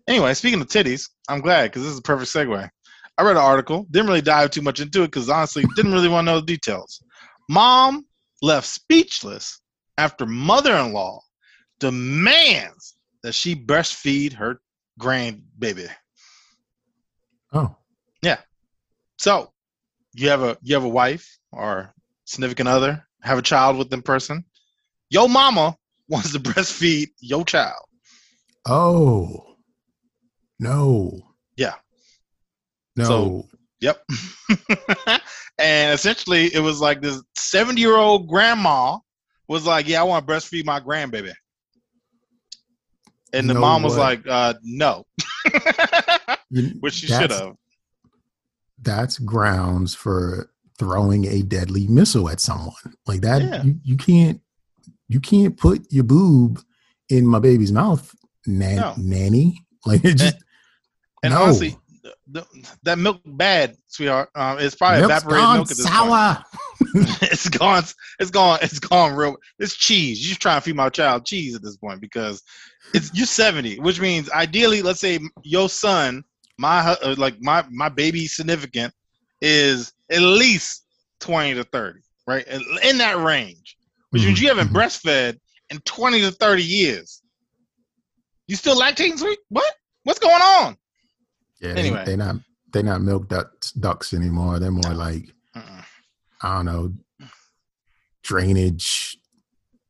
[0.07, 2.69] Anyway, speaking of titties, I'm glad because this is a perfect segue.
[3.17, 6.09] I read an article, didn't really dive too much into it because honestly, didn't really
[6.09, 7.01] want to know the details.
[7.49, 8.05] Mom
[8.43, 9.61] left speechless
[9.97, 11.21] after mother in law
[11.79, 14.61] demands that she breastfeed her
[15.01, 15.89] grandbaby.
[17.53, 17.77] oh,
[18.23, 18.39] Yeah.
[19.19, 19.53] So,
[20.13, 21.93] you have a you have a wife or
[22.25, 24.45] significant other, have a child with them person.
[25.09, 25.77] Your mama
[26.09, 27.85] wants to breastfeed your child.
[28.67, 29.54] oh,
[30.59, 31.21] no.
[31.57, 31.75] Yeah.
[32.97, 33.05] No.
[33.05, 33.49] So-
[33.81, 34.03] Yep.
[35.59, 38.99] and essentially, it was like this 70 year old grandma
[39.47, 41.33] was like, Yeah, I want to breastfeed my grandbaby.
[43.35, 44.01] And the know mom was what?
[44.01, 45.05] like, uh, No,
[46.81, 47.57] which she should have.
[48.81, 52.73] That's grounds for throwing a deadly missile at someone.
[53.07, 53.63] Like that, Yeah.
[53.65, 54.41] you, you can't
[55.09, 56.61] you can't put your boob
[57.11, 58.15] in my baby's mouth,
[58.47, 58.95] nan- No.
[58.97, 59.67] nanny.
[59.85, 60.37] Like it just
[61.25, 61.43] And no.
[61.43, 61.77] honestly,
[62.29, 62.47] the,
[62.83, 64.29] that milk bad, sweetheart.
[64.35, 67.23] Um, it's probably Milk's evaporated gone milk at this point.
[67.23, 67.83] it's gone.
[68.21, 68.59] It's gone.
[68.61, 69.37] It's gone real.
[69.59, 70.27] It's cheese.
[70.29, 72.43] You're trying to feed my child cheese at this point because
[72.93, 76.25] it's you're 70, which means ideally, let's say your son,
[76.59, 78.93] my uh, like my my baby significant
[79.41, 80.85] is at least
[81.21, 82.47] 20 to 30, right?
[82.47, 83.79] In- that range,
[84.11, 84.75] which means you haven't Mhm.
[84.75, 85.39] breastfed
[85.71, 87.23] in 20 to 30 years.
[88.47, 89.39] You still lactating, sweet?
[89.49, 89.73] What?
[90.03, 90.77] What's going on?
[91.61, 92.03] Yeah, Anyway.
[92.05, 92.37] they're not
[92.73, 94.59] they're not milk ducks ducks anymore.
[94.59, 95.83] They're more like Uh-uh.
[96.43, 96.93] I don't know
[98.23, 99.19] drainage.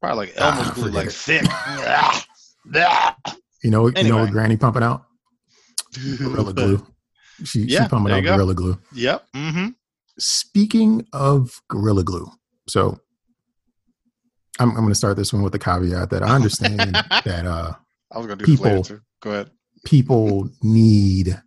[0.01, 1.13] Probably like Ah, Elmer's glue, like it.
[1.13, 1.45] thick.
[3.63, 5.07] You know, you know what Granny pumping out?
[6.19, 6.87] Gorilla glue.
[7.45, 8.35] She, Yeah, she pumping out go.
[8.37, 8.79] Gorilla Glue.
[8.93, 9.27] Yep.
[9.35, 9.69] Mm-hmm.
[10.19, 12.31] Speaking of Gorilla Glue,
[12.69, 13.01] so
[14.61, 16.79] I'm, I'm going to start this one with the caveat that I understand
[17.25, 17.73] that uh,
[18.13, 18.83] I was gonna do People-
[19.23, 19.51] Go ahead.
[19.87, 21.41] people need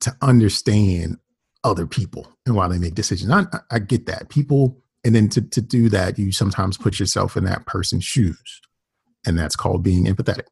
[0.00, 1.18] to understand
[1.64, 3.30] other people and why they make decisions.
[3.30, 4.28] I, I- get that.
[4.28, 8.60] People, and then to, to do that, you sometimes put yourself in that person's shoes,
[9.26, 10.46] and that's called being empathetic.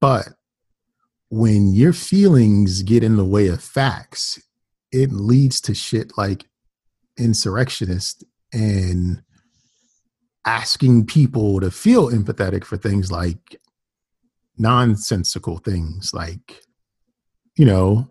[0.00, 0.28] But
[1.30, 4.42] when your feelings get in the way of facts,
[4.90, 6.44] it leads to shit like
[7.16, 9.22] insurrectionist and
[10.44, 13.60] asking people to feel empathetic for things like
[14.58, 16.62] nonsensical things like
[17.56, 18.08] you know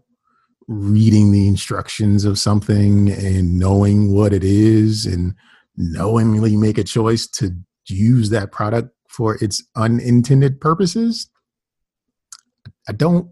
[0.68, 5.34] reading the instructions of something and knowing what it is and
[5.76, 7.52] knowingly make a choice to
[7.88, 11.30] use that product for its unintended purposes
[12.88, 13.30] i don't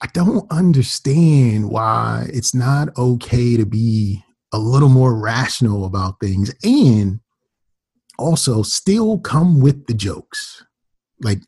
[0.00, 6.54] i don't understand why it's not okay to be a little more rational about things
[6.62, 7.20] and
[8.18, 10.64] also still come with the jokes.
[11.20, 11.40] Like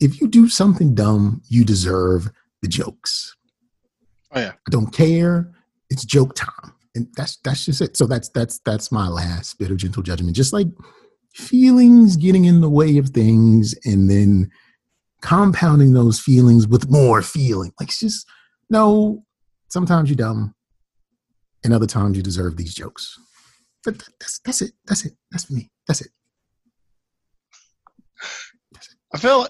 [0.00, 2.30] if you do something dumb, you deserve
[2.62, 3.36] the jokes.
[4.32, 4.52] Oh yeah.
[4.66, 5.52] I don't care.
[5.90, 6.74] It's joke time.
[6.94, 7.96] And that's that's just it.
[7.96, 10.36] So that's that's that's my last bit of gentle judgment.
[10.36, 10.68] Just like
[11.34, 14.50] feelings getting in the way of things and then
[15.20, 17.72] compounding those feelings with more feeling.
[17.78, 18.26] Like it's just
[18.70, 19.24] no,
[19.68, 20.54] sometimes you're dumb
[21.64, 23.18] and other times you deserve these jokes.
[23.84, 24.72] But that's that's it.
[24.86, 25.14] That's it.
[25.30, 25.70] That's for me.
[25.86, 26.10] That's it.
[29.14, 29.46] I feel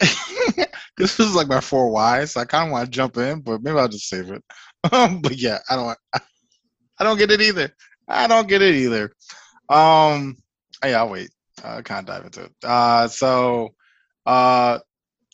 [0.98, 2.32] this is like my four whys.
[2.32, 4.42] So I kind of want to jump in, but maybe I'll just save it.
[4.82, 5.98] but yeah, I don't.
[7.00, 7.72] I don't get it either.
[8.08, 9.12] I don't get it either.
[9.68, 10.36] Um.
[10.84, 11.30] Yeah, I'll wait.
[11.64, 12.52] I'll kind of dive into it.
[12.62, 13.08] Uh.
[13.08, 13.74] So.
[14.26, 14.78] Uh.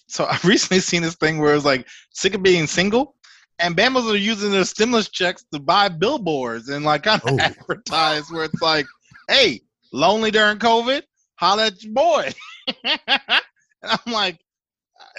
[0.07, 3.14] So I've recently seen this thing where it's like sick of being single,
[3.59, 7.38] and Bambas are using their stimulus checks to buy billboards and like kind of Oh.
[7.38, 8.87] advertise where it's like,
[9.29, 11.03] "Hey, lonely during COVID?
[11.37, 12.33] Holla at your boy."
[12.85, 14.44] And I'm like, "Uh,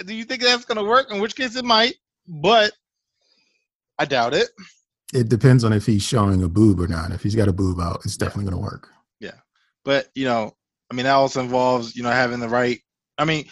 [0.06, 1.12] do you think that's gonna work?
[1.12, 1.96] In which case it might,
[2.28, 2.72] but
[3.98, 4.50] I doubt it.
[5.14, 7.12] It depends on if he's showing a boob or not.
[7.12, 8.90] If he's got a boob out, it's definitely going to work.
[9.22, 9.36] Yeah,
[9.86, 10.52] but you know,
[10.92, 12.80] I mean, that also involves you know having the right.
[13.18, 13.46] I mean,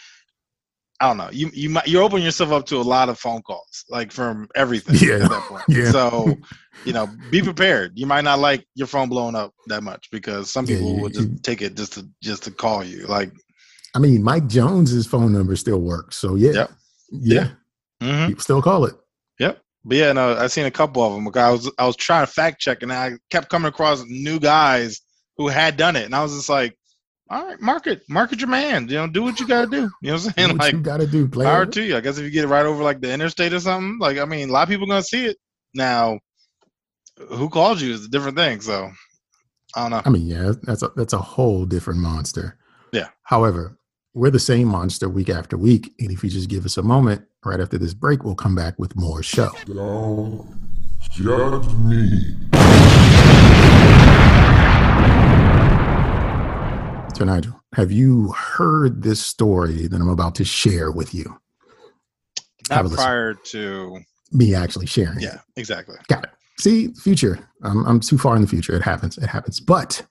[0.99, 1.29] I don't know.
[1.32, 4.49] You you might you're opening yourself up to a lot of phone calls, like from
[4.56, 5.23] everything Yeah.
[5.23, 5.63] at that point.
[5.69, 5.91] Yeah.
[5.91, 6.36] So,
[6.86, 7.93] you know, be prepared.
[7.95, 11.01] You might not like your phone blowing up that much because some Yeah, people you-
[11.03, 13.06] will just you- take it just to just to call you.
[13.06, 13.32] Like,
[13.95, 16.17] I mean, Mike Jones's phone number still works.
[16.17, 16.71] So yeah, Yep.
[17.12, 17.49] yeah,
[18.01, 18.27] mhm.
[18.27, 18.95] people still call it.
[19.39, 19.62] Yep.
[19.86, 21.27] But yeah, no, I've seen a couple of them.
[21.36, 25.01] I was I was trying to fact check, and I kept coming across new guys
[25.38, 26.75] who had done it, and I was just like,
[27.29, 28.88] "All right, market, market your man.
[28.88, 30.49] You know, do what you got to do." You know what I'm Do saying?
[30.49, 31.49] what Like, you got to do, player.
[31.49, 31.97] power to you.
[31.97, 34.25] I guess if you get it right over like the interstate or something, like I
[34.25, 35.38] mean, a lot of people gonna see it.
[35.75, 36.19] Now,
[37.29, 38.62] who called you is a different thing.
[38.62, 38.89] So,
[39.75, 40.01] I don't know.
[40.06, 42.58] I mean, yeah, that's a, that's a whole different monster.
[42.91, 43.10] Yeah.
[43.23, 43.75] However,
[44.13, 47.23] we're the same monster week after week, and if you just give us a moment,
[47.43, 49.49] right after this break, we'll come back with more show.
[49.65, 50.47] Don't
[51.12, 52.36] judge me.
[57.15, 61.38] So, Nigel, have you heard this story that I'm about to share with you?
[62.71, 62.97] have a Not listen.
[62.97, 63.99] prior to
[64.32, 65.17] Me actually sharing.
[65.17, 65.23] it.
[65.23, 65.95] yeah, exactly.
[66.08, 66.30] Got it.
[66.60, 67.47] See, future.
[67.62, 68.76] I'm, I'm too far in the future.
[68.76, 69.17] It happens.
[69.17, 69.60] It happens.
[69.60, 70.04] But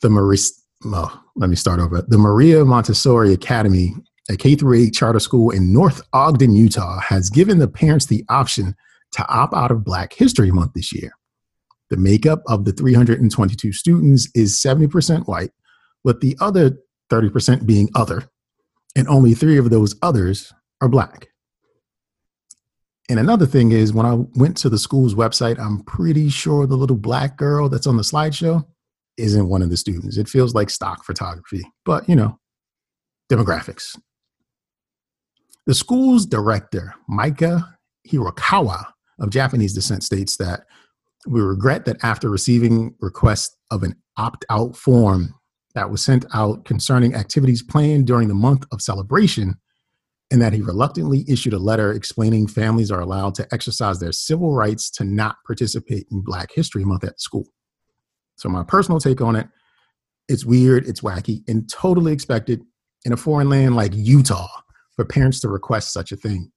[0.00, 0.38] the Maria,
[0.86, 2.02] oh, let me start over.
[2.02, 3.94] The Maria Montessori Academy,
[4.30, 8.24] a K through 8 charter school in North Ogden, Utah, has given the parents the
[8.28, 8.74] option
[9.12, 11.12] to opt out of Black History Month this year.
[11.90, 15.50] The makeup of the 322 students is 70% white,
[16.02, 16.78] with the other
[17.10, 18.28] 30% being other,
[18.96, 21.28] and only three of those others are Black.
[23.10, 26.76] And another thing is, when I went to the school's website, I'm pretty sure the
[26.76, 28.64] little black girl that's on the slideshow
[29.16, 30.16] isn't one of the students.
[30.16, 32.38] It feels like stock photography, but you know,
[33.30, 33.98] demographics.
[35.66, 37.76] The school's director, Micah
[38.10, 38.84] Hirokawa
[39.18, 40.64] of Japanese descent, states that
[41.26, 45.34] we regret that after receiving requests of an opt out form
[45.74, 49.54] that was sent out concerning activities planned during the month of celebration,
[50.30, 54.52] and that he reluctantly issued a letter explaining families are allowed to exercise their civil
[54.52, 57.46] rights to not participate in Black History Month at school.
[58.36, 59.48] So, my personal take on it
[60.28, 62.62] it's weird, it's wacky, and totally expected
[63.04, 64.48] in a foreign land like Utah
[64.96, 66.50] for parents to request such a thing.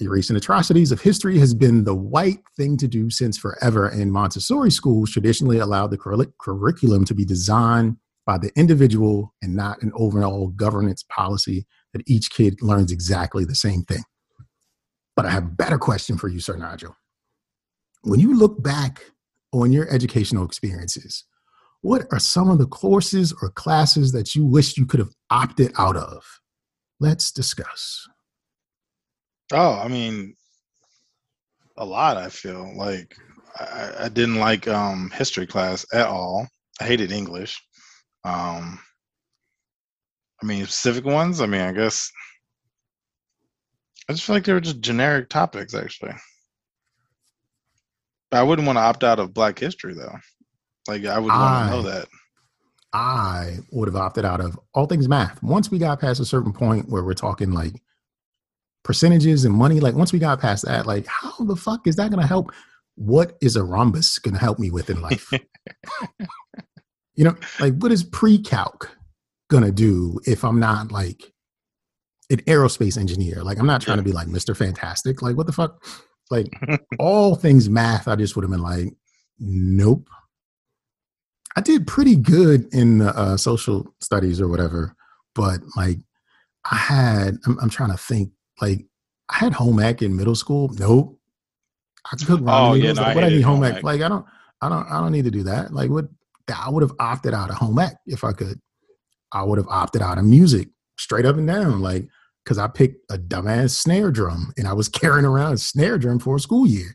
[0.00, 4.70] Erasing atrocities of history has been the white thing to do since forever, and Montessori
[4.70, 9.92] schools traditionally allowed the curric- curriculum to be designed by the individual and not an
[9.94, 14.02] overall governance policy that each kid learns exactly the same thing.
[15.14, 16.94] But I have a better question for you, Sir Nigel.
[18.02, 19.02] When you look back
[19.62, 21.24] on your educational experiences,
[21.82, 25.72] what are some of the courses or classes that you wish you could have opted
[25.78, 26.24] out of?
[26.98, 28.08] Let's discuss.
[29.52, 30.34] Oh, I mean,
[31.76, 32.16] a lot.
[32.16, 33.14] I feel like
[33.58, 36.48] I, I didn't like um, history class at all.
[36.80, 37.62] I hated English.
[38.24, 38.80] Um,
[40.42, 41.40] I mean, specific ones.
[41.40, 42.10] I mean, I guess
[44.08, 46.14] I just feel like they were just generic topics, actually.
[48.36, 50.16] I wouldn't want to opt out of Black History, though.
[50.86, 52.08] Like, I would want to know that.
[52.92, 55.42] I would have opted out of all things math.
[55.42, 57.74] Once we got past a certain point where we're talking like
[58.84, 62.10] percentages and money, like once we got past that, like how the fuck is that
[62.10, 62.52] going to help?
[62.94, 65.30] What is a rhombus going to help me with in life?
[67.14, 68.90] you know, like what is pre-calc
[69.50, 71.34] going to do if I'm not like
[72.30, 73.42] an aerospace engineer?
[73.42, 74.56] Like I'm not trying to be like Mr.
[74.56, 75.20] Fantastic.
[75.20, 75.84] Like what the fuck?
[76.30, 76.52] Like
[76.98, 78.94] all things math, I just would have been like,
[79.38, 80.08] nope.
[81.56, 84.94] I did pretty good in uh, social studies or whatever,
[85.34, 85.98] but like
[86.70, 88.84] I had, I'm, I'm, trying to think, like
[89.30, 90.70] I had home ec in middle school.
[90.78, 91.18] Nope.
[92.12, 92.74] I ramen oh.
[92.74, 93.82] Yeah, no, like, what I need home ec?
[93.82, 94.26] Like I don't,
[94.60, 95.72] I don't, I don't need to do that.
[95.72, 96.06] Like what?
[96.54, 98.60] I would have opted out of home ec if I could.
[99.32, 101.80] I would have opted out of music straight up and down.
[101.80, 102.08] Like
[102.46, 106.20] because I picked a dumbass snare drum and I was carrying around a snare drum
[106.20, 106.94] for a school year.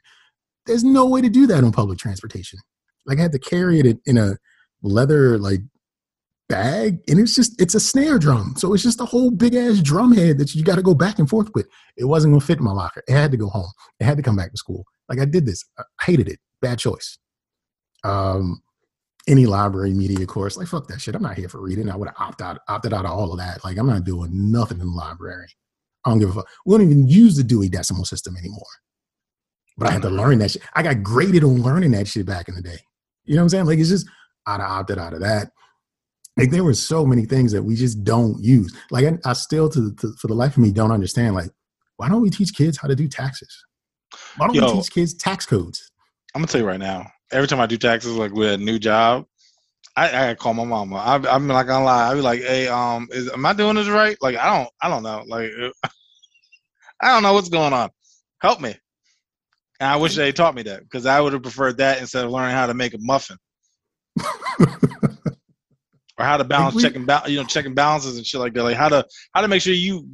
[0.65, 2.59] There's no way to do that on public transportation.
[3.05, 4.37] Like I had to carry it in a
[4.81, 5.59] leather like
[6.47, 8.53] bag and it's just it's a snare drum.
[8.57, 11.19] So it's just a whole big ass drum head that you got to go back
[11.19, 11.67] and forth with.
[11.97, 13.03] It wasn't gonna fit in my locker.
[13.07, 13.71] It had to go home.
[13.99, 14.85] It had to come back to school.
[15.09, 15.65] Like i did this.
[15.77, 16.39] I hated it.
[16.61, 17.17] Bad choice.
[18.03, 18.61] Um
[19.27, 22.07] any library media course like fuck that shit i'm not here for reading i would
[22.07, 24.87] have opted out opted out of all of that like i'm not doing nothing in
[24.87, 25.47] the library
[26.05, 28.63] i don't give a fuck we don't even use the dewey decimal system anymore
[29.77, 30.17] but i had to mm-hmm.
[30.17, 32.79] learn that shit i got graded on learning that shit back in the day
[33.25, 34.07] you know what i'm saying like it's just
[34.45, 35.51] I'd have opted out of that.
[36.37, 38.75] Like there were so many things that we just don't use.
[38.89, 41.35] Like I, I still, to, to, for the life of me, don't understand.
[41.35, 41.51] Like,
[41.97, 43.65] why don't we teach kids how to do taxes?
[44.37, 45.91] Why don't Yo, we teach kids tax codes?
[46.33, 47.05] I'm gonna tell you right now.
[47.31, 49.25] Every time I do taxes, like with a new job,
[49.95, 50.95] I, I call my mama.
[50.97, 52.11] I, I'm not gonna lie.
[52.11, 54.17] I be like, "Hey, um, is am I doing this right?
[54.21, 55.23] Like, I don't, I don't know.
[55.27, 55.51] Like,
[57.01, 57.89] I don't know what's going on.
[58.41, 58.75] Help me."
[59.79, 62.31] And I wish they taught me that because I would have preferred that instead of
[62.31, 63.37] learning how to make a muffin
[66.21, 68.63] or how to balance we, checking ba- you know checking balances and shit like that.
[68.63, 70.07] Like how to how to make sure you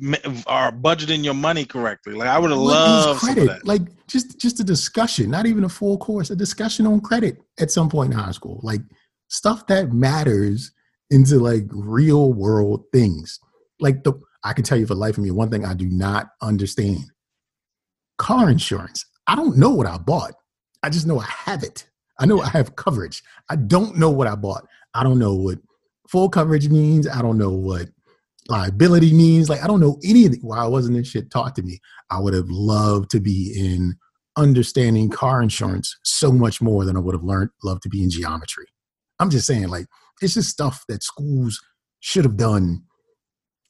[0.48, 2.14] are budgeting your money correctly.
[2.14, 3.66] Like i would have loved credit?
[3.66, 7.72] like just just a discussion not even a full course a discussion on credit at
[7.72, 8.60] some point in high school.
[8.64, 8.82] Like
[9.28, 10.72] stuff that matters
[11.10, 13.40] into like real world things.
[13.80, 16.28] Like the i can tell you for life of me one thing i do not
[16.42, 17.04] understand.
[18.18, 19.06] Car insurance.
[19.28, 20.34] I don't know what i bought.
[20.84, 21.88] I just know i have it.
[22.20, 23.24] I know I have coverage.
[23.50, 24.68] I don't know what I bought.
[24.94, 25.60] I don't know what
[26.10, 27.08] full coverage means.
[27.08, 27.90] I don't know what
[28.50, 29.50] liability means.
[29.50, 30.40] Like I don't know any of it.
[30.42, 31.80] Why wasn't this shit taught to me?
[32.10, 33.96] I would have loved to be in
[34.38, 38.10] understanding car insurance so much more than I would have learned loved to be in
[38.10, 38.68] geometry.
[39.20, 39.88] I'm just saying, like,
[40.22, 41.60] it's just stuff that schools
[42.00, 42.84] should have done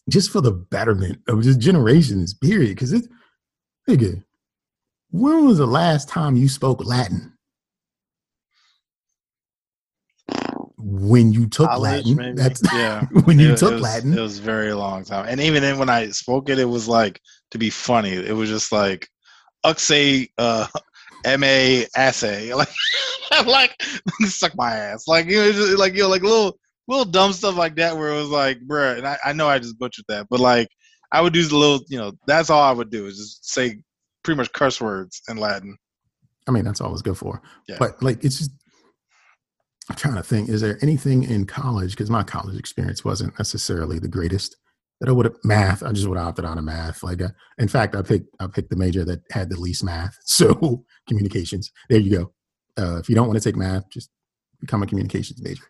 [0.09, 2.69] just for the betterment of just generations, period.
[2.69, 3.07] Because it's
[3.89, 4.23] nigga,
[5.09, 7.33] when was the last time you spoke Latin?
[10.99, 12.15] When you took College, Latin.
[12.15, 12.33] Maybe.
[12.33, 13.05] That's yeah.
[13.25, 14.17] when you it, took it was, Latin.
[14.17, 15.25] It was very long time.
[15.27, 17.19] And even then when I spoke it, it was like
[17.51, 18.13] to be funny.
[18.13, 19.07] It was just like
[19.65, 20.67] Uxay uh
[21.25, 22.53] MA assay.
[22.57, 22.69] Like
[23.31, 23.75] I'm like
[24.25, 25.07] suck my ass.
[25.07, 26.57] Like you know, just, like you know, like little
[26.87, 29.59] little dumb stuff like that where it was like, bruh, and I, I know I
[29.59, 30.69] just butchered that, but like
[31.11, 33.77] I would do the little, you know, that's all I would do is just say
[34.23, 35.77] pretty much curse words in Latin.
[36.47, 37.41] I mean, that's all it's good for.
[37.67, 37.75] Yeah.
[37.79, 38.51] But like, it's just
[39.89, 41.91] I'm trying to think, is there anything in college?
[41.91, 44.57] Because my college experience wasn't necessarily the greatest.
[44.99, 45.83] That I would have math.
[45.83, 47.03] I just would have opted out of math.
[47.03, 47.29] Like, uh,
[47.59, 50.17] in fact, I picked I picked the major that had the least math.
[50.25, 51.71] So communications.
[51.87, 52.33] There you go.
[52.79, 54.09] Uh, if you don't want to take math, just
[54.59, 55.63] become a communications major.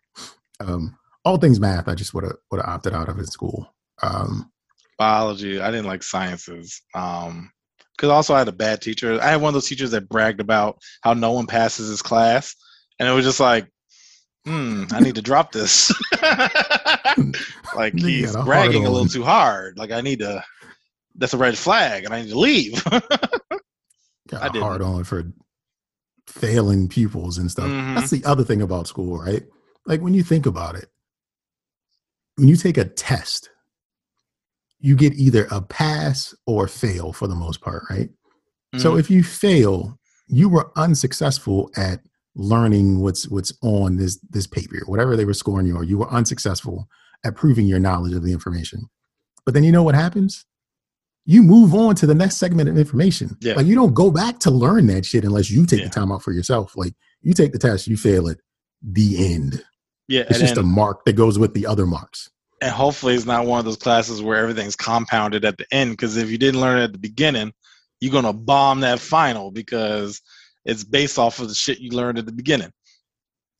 [0.62, 3.68] Um, all things math, I just would have would have opted out of in school.
[4.02, 4.50] Um,
[4.98, 5.60] Biology.
[5.60, 6.82] I didn't like sciences.
[6.96, 7.52] Um,
[7.98, 9.20] because also I had a bad teacher.
[9.22, 12.56] I had one of those teachers that bragged about how no one passes his class,
[13.00, 13.68] and it was just like
[14.48, 15.92] hmm, I need to drop this.
[17.76, 19.78] like he's bragging a little too hard.
[19.78, 20.44] Like I need to.
[21.16, 22.84] That's a red flag, and I need to leave.
[22.86, 23.02] got
[24.34, 25.32] I a hard on for
[26.28, 27.66] failing pupils and stuff.
[27.66, 27.96] Mm-hmm.
[27.96, 29.44] That's the other thing about school, right?
[29.86, 30.90] Like when you think about it,
[32.36, 33.50] when you take a test,
[34.80, 38.10] you get either a pass or fail for the most part, right?
[38.78, 39.00] So Mhm.
[39.00, 42.02] if you fail, you were unsuccessful at
[42.40, 46.10] learning what's what's on this this paper, whatever they were scoring you, or you were
[46.10, 46.88] unsuccessful
[47.26, 48.88] at proving your knowledge of the information.
[49.44, 50.46] But then you know what happens?
[51.26, 53.36] You move on to the next segment of information.
[53.42, 53.56] Yeah.
[53.56, 55.86] Like you don't go back to learn that shit unless you take Yeah.
[55.88, 56.74] the time out for yourself.
[56.78, 58.40] Like you take the test, you fail it.
[58.82, 59.64] The end.
[60.08, 62.30] yeah, It's just then, a mark that goes with the other marks.
[62.62, 65.92] and hopefully it's not one of those classes where everything's compounded at the end.
[65.92, 67.52] Because if you didn't learn it at the beginning,
[68.00, 70.22] you're gonna bomb that final because
[70.68, 72.72] it's based off of the shit you learned at the beginning.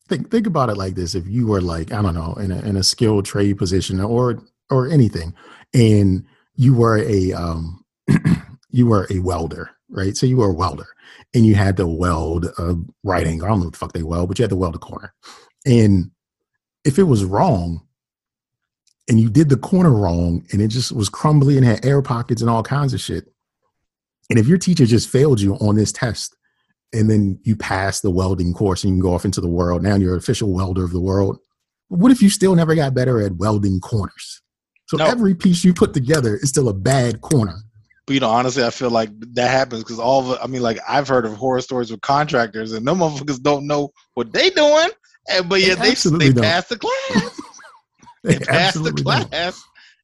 [0.08, 1.16] think think about it like this.
[1.16, 4.44] If you were like i don't know in a, in a skilled trade position or
[4.70, 5.34] or anything
[5.74, 7.84] and you were a um
[8.70, 10.18] you were a welder right?
[10.18, 10.88] So you were a welder
[11.34, 14.04] and you had to weld a right angle i don't know what the fuck they
[14.04, 15.14] weld but you had to weld a corner.
[15.66, 16.12] And
[16.86, 17.82] if it was wrong
[19.10, 22.42] and you did the corner wrong and it just was crumbly and had air pockets
[22.42, 23.32] and all kinds of shit
[24.30, 26.37] and if your teacher just failed you on this test
[26.94, 29.84] and then you pass the welding course and you can go off into the world.
[29.84, 31.38] Now you're an official welder of the world.
[31.90, 34.42] What if you still never got better at welding corners?
[34.88, 35.06] So No.
[35.06, 37.56] every piece you put together is still a bad corner.
[38.06, 40.80] But you know, honestly, I feel like that happens because all of I mean, like
[40.88, 44.90] I've heard of horror stories with contractors, and no motherfuckers don't know what they're doing,
[45.30, 47.42] and but They yeah, they absolutely they pass the class.
[48.24, 49.30] They They pass the absolutely don't.
[49.30, 49.62] class,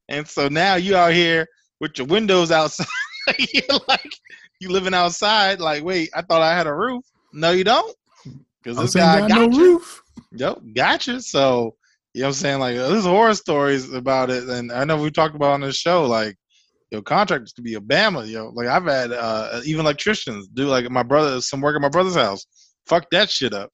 [0.09, 1.47] and so now you out here
[1.79, 2.87] with your windows outside.
[3.53, 4.13] You're like
[4.63, 5.59] you living outside.
[5.59, 7.03] Like, wait, I thought I had a roof.
[7.33, 7.95] No, you don't,
[8.63, 9.73] because this guy got got no you.
[9.73, 10.03] roof.
[10.31, 11.21] Yep, gotcha.
[11.21, 11.75] So,
[12.13, 12.59] you know what I'm saying?
[12.59, 14.47] Like, there's horror stories about it.
[14.47, 16.35] And I know we talked about on this show, like,
[16.91, 18.49] your contractors could be Obama, yo.
[18.49, 22.15] Like, I've had uh, even electricians do, like, my brother, some work at my brother's
[22.15, 22.45] house.
[22.85, 23.71] Fuck that shit up.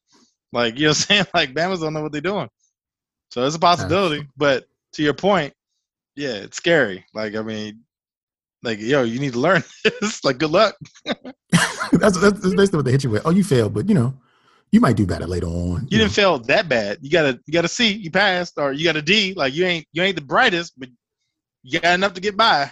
[0.54, 1.26] Like, you know what I'm saying?
[1.34, 2.50] Like, Bamas don't know what they're doing.
[3.32, 4.26] So, it's a possibility.
[4.38, 5.54] But to your point,
[6.16, 7.06] yeah, it's scary.
[7.14, 7.82] Like, I mean,
[8.64, 10.24] like, yo, you need to learn this.
[10.24, 10.76] like, good luck.
[11.06, 13.22] that's, that's, that's basically what they hit you with.
[13.26, 14.14] Oh, you failed, but you know,
[14.72, 15.88] you might do better later on.
[15.90, 16.04] You know.
[16.04, 17.00] didn't fail that bad.
[17.02, 19.34] You got a you got a C, you passed, or you got a D.
[19.34, 20.90] Like you ain't you ain't the brightest, but
[21.64, 22.72] you got enough to get by.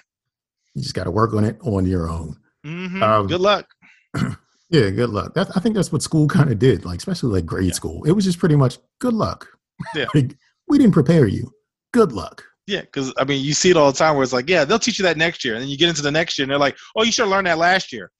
[0.75, 2.37] You just got to work on it on your own.
[2.63, 3.67] hmm Um, Good luck.
[4.69, 5.33] Yeah, good luck.
[5.33, 7.71] That, I think that's what school kind of did, like especially like grade Yeah.
[7.73, 8.03] school.
[8.03, 9.47] It was just pretty much good luck.
[9.95, 10.07] Yeah.
[10.13, 10.35] like,
[10.67, 11.53] we didn't prepare you.
[11.93, 12.43] Good luck.
[12.67, 14.77] Yeah, because I mean, you see it all the time where it's like, yeah, they'll
[14.77, 16.59] teach you that next year, and then you get into the next year, and they're
[16.59, 18.11] like, oh, you should have learned that last year.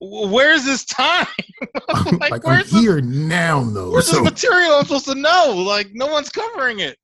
[0.00, 1.26] Where's this time?
[1.88, 3.92] like, like I'm where's this, here now, though.
[3.92, 5.54] where's So this material I'm supposed to know?
[5.56, 6.98] Like, no one's covering it.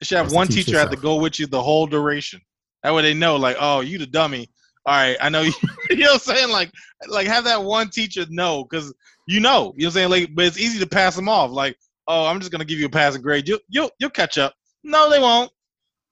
[0.00, 2.40] You should have one teach teacher have to go with you the whole duration.
[2.82, 4.48] That way they know, like, oh, you the dummy.
[4.86, 5.52] All right, I know you.
[5.90, 6.50] you know what I'm saying?
[6.50, 6.70] Like,
[7.08, 8.92] like have that one teacher know because
[9.26, 9.72] you know.
[9.76, 10.10] You know what I'm saying?
[10.10, 11.50] Like, but it's easy to pass them off.
[11.50, 11.76] Like,
[12.06, 13.48] oh, I'm just gonna give you a passing grade.
[13.48, 14.54] You you'll you'll catch up.
[14.84, 15.50] No, they won't.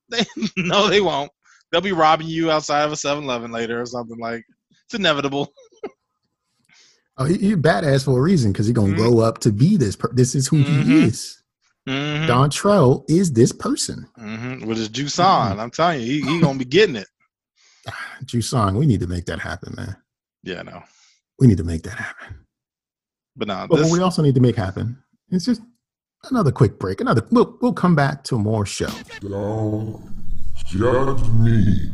[0.09, 0.25] They
[0.57, 1.31] no, they won't.
[1.71, 4.43] They'll be robbing you outside of a 7-Eleven later or something like.
[4.85, 5.53] It's inevitable.
[7.17, 8.97] oh, he, he badass for a reason because he's gonna Mhm.
[8.97, 9.95] grow up to be this.
[9.95, 11.03] Per- this is who he Mhm.
[11.07, 11.41] is.
[11.87, 12.29] Mm-hmm.
[12.31, 14.07] Dontrell is this person.
[14.17, 17.07] hmm With his juice on, I'm telling you, he, he gonna be getting it.
[18.25, 19.95] Jusong, we need to make that happen, man.
[20.43, 20.81] Yeah, no,
[21.39, 22.45] We need to make that happen.
[23.35, 25.61] but no, But this, what we also need to make happen is just
[26.29, 27.01] another quick break.
[27.01, 27.25] Another.
[27.31, 28.89] We'll we'll come back to more show.
[29.19, 30.01] Don't
[30.65, 31.89] judge me.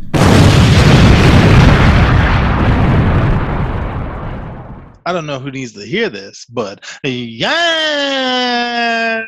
[5.06, 9.26] I don't know who needs to hear this, but yes,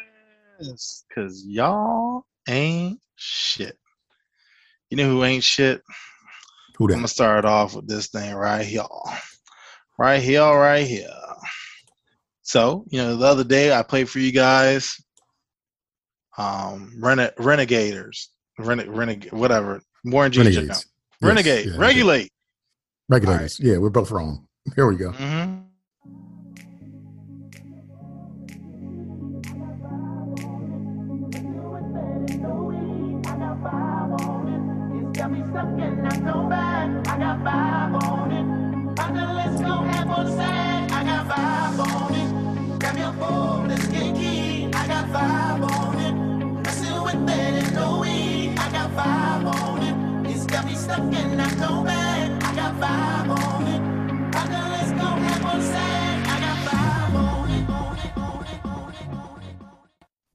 [0.60, 3.78] because y'all ain't shit.
[4.90, 5.82] You know who ain't shit?
[6.78, 6.94] Who that?
[6.94, 8.84] I'm gonna start off with this thing right here,
[9.98, 11.08] right here, right here.
[12.52, 15.02] So you know, the other day I played for you guys,
[16.38, 18.28] um, Rene- Renegaders,
[18.60, 19.82] Rene- Reneg- whatever.
[20.04, 20.44] Warren G.
[20.52, 20.74] should know.
[20.74, 20.88] Renegades.
[21.22, 22.30] Renegade, Yes, yeah, regulate.
[23.08, 23.58] Regulators.
[23.58, 24.50] Yeah, we're both wrong.
[24.76, 25.14] Here we go.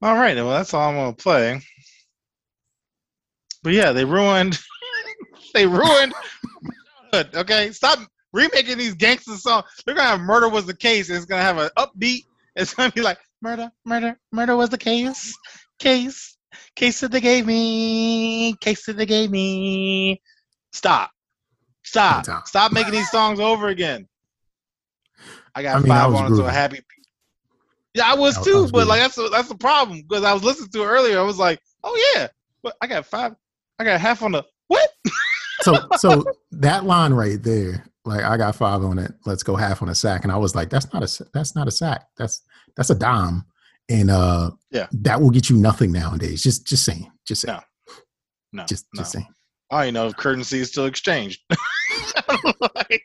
[0.07, 1.59] All right, well, that's all I'm gonna play.
[3.63, 4.57] But yeah, they ruined.
[5.53, 6.13] they ruined.
[7.13, 7.99] okay, stop
[8.31, 9.65] remaking these gangster songs.
[9.85, 12.25] They're gonna have "Murder Was the Case." It's gonna have an upbeat.
[12.61, 15.37] It's gonna be like "Murder, murder, murder was the case,
[15.79, 16.37] case,
[16.75, 20.21] case that they gave me, case that they gave me."
[20.73, 21.11] Stop,
[21.83, 22.47] Stop.
[22.47, 24.07] Stop making these songs over again.
[25.55, 26.53] I got I mean, five was on it, so grooving.
[26.53, 26.79] happy.
[27.93, 30.23] Yeah, I was I- I too, was but like that's a, that's the problem because
[30.23, 31.19] I was listening to it earlier.
[31.19, 32.27] I was like, oh yeah,
[32.61, 33.35] but I got five.
[33.79, 34.89] I got half on the what?
[35.61, 39.11] So so that line right there, like I got five on it.
[39.25, 41.67] Let's go half on a sack, and I was like, that's not a that's not
[41.67, 42.05] a sack.
[42.15, 42.41] That's
[42.77, 43.43] that's a dime,
[43.89, 44.87] and uh, Yeah.
[44.91, 46.41] that will get you nothing nowadays.
[46.43, 47.57] Just just saying, just saying,
[48.53, 48.61] No.
[48.61, 48.99] No, just no.
[49.01, 49.27] just saying.
[49.71, 51.41] I don't know if currency is still exchanged.
[52.75, 53.03] like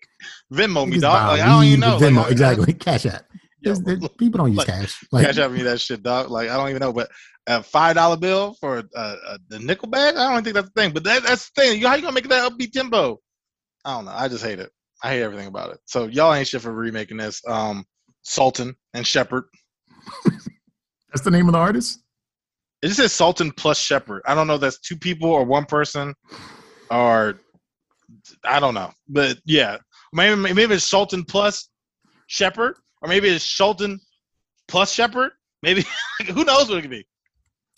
[0.52, 1.28] Venmo me, dog.
[1.28, 1.94] Like I don't even know.
[1.98, 2.72] with Like, Venmo, exactly.
[2.74, 3.24] Cash app.
[3.62, 5.04] There's- there- people don't use like, cash.
[5.12, 6.30] Like, Cash out me that shit, dog.
[6.30, 7.08] Like I don't even know, but
[7.46, 10.92] a five dollar bill for the nickel bag, I don't think that's the thing.
[10.92, 11.80] But that, that's the thing.
[11.80, 13.18] You how you gonna make that upbeat tempo?
[13.84, 14.12] I don't know.
[14.14, 14.70] I just hate it.
[15.02, 15.78] I hate everything about it.
[15.86, 17.40] So y'all ain't shit for remaking this.
[17.48, 17.84] Um,
[18.22, 19.44] Sultan and Shepard.
[21.10, 22.00] that's the name of the artist.
[22.82, 24.22] It just says Sultan plus Shepard.
[24.26, 26.14] I don't know if that's two people or one person,
[26.90, 27.38] or
[28.44, 28.90] I don't know.
[29.08, 29.78] But yeah,
[30.12, 31.68] maybe maybe it's Sultan plus
[32.26, 34.00] Shepard, or maybe it's Sultan
[34.68, 35.30] plus Shepard.
[35.62, 35.84] Maybe
[36.32, 37.06] who knows what it could be.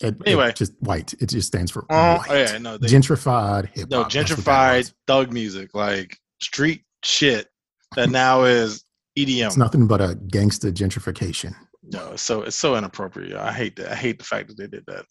[0.01, 0.49] It, Anyway.
[0.49, 1.13] it just white.
[1.21, 2.27] It just stands for Oh, white.
[2.29, 4.11] oh yeah, no, they, gentrified hip no hop.
[4.11, 7.47] that's what gentrified thug music, like street shit
[7.95, 8.83] that now is
[9.17, 9.45] EDM.
[9.47, 11.53] It's nothing but a gangster gentrification.
[11.91, 13.37] No, it's so it's so inappropriate.
[13.37, 13.91] I hate that.
[13.91, 15.05] I hate the fact that they did that.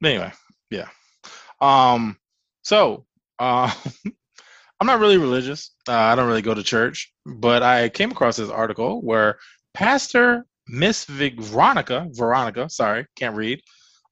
[0.00, 0.32] But anyway,
[0.70, 0.88] yeah.
[1.60, 2.16] Um.
[2.62, 3.06] So,
[3.38, 3.72] uh,
[4.80, 5.74] I'm not really religious.
[5.88, 9.38] Uh, I don't really go to church, but I came across this article where
[9.74, 13.62] Pastor Miss Veronica, Veronica, sorry, can't read,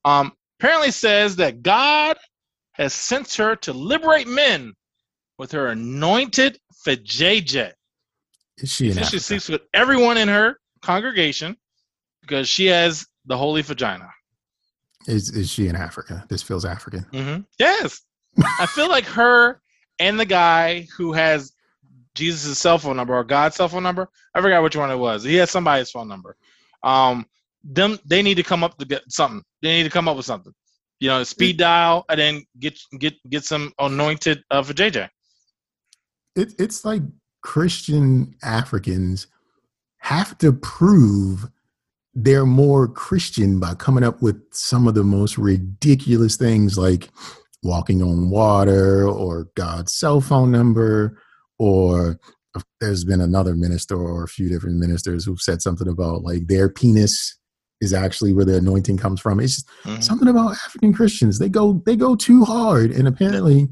[0.05, 2.17] um, apparently says that God
[2.73, 4.73] has sent her to liberate men
[5.39, 7.73] with her anointed vajayjay.
[8.59, 11.57] Is she in She sleeps with everyone in her congregation
[12.21, 14.11] because she has the holy vagina.
[15.07, 16.25] Is is she in Africa?
[16.29, 17.07] This feels African.
[17.13, 18.03] hmm Yes,
[18.59, 19.61] I feel like her
[19.99, 21.53] and the guy who has
[22.15, 24.09] Jesus' cell phone number or God's cell phone number.
[24.35, 25.25] I forgot which one it was.
[25.25, 26.37] He has somebody's phone number.
[26.83, 27.27] Um,
[27.65, 29.43] them they need to come up to get something.
[29.63, 30.53] They need to come up with something.
[30.99, 35.09] You know, speed dial and then get get get some anointed uh, for JJ.
[36.37, 37.03] It, it's like
[37.43, 39.27] Christian Africans
[40.01, 41.49] have to prove
[42.15, 47.09] they're more Christian by coming up with some of the most ridiculous things like
[47.63, 51.19] walking on water or God's cell phone number
[51.59, 52.19] or
[52.81, 56.69] there's been another minister or a few different ministers who've said something about like their
[56.69, 57.39] penis
[57.81, 59.39] is actually where the anointing comes from.
[59.39, 60.03] It's just Mhm.
[60.03, 61.39] something about African Christians.
[61.39, 63.69] They go they go too hard, and apparently,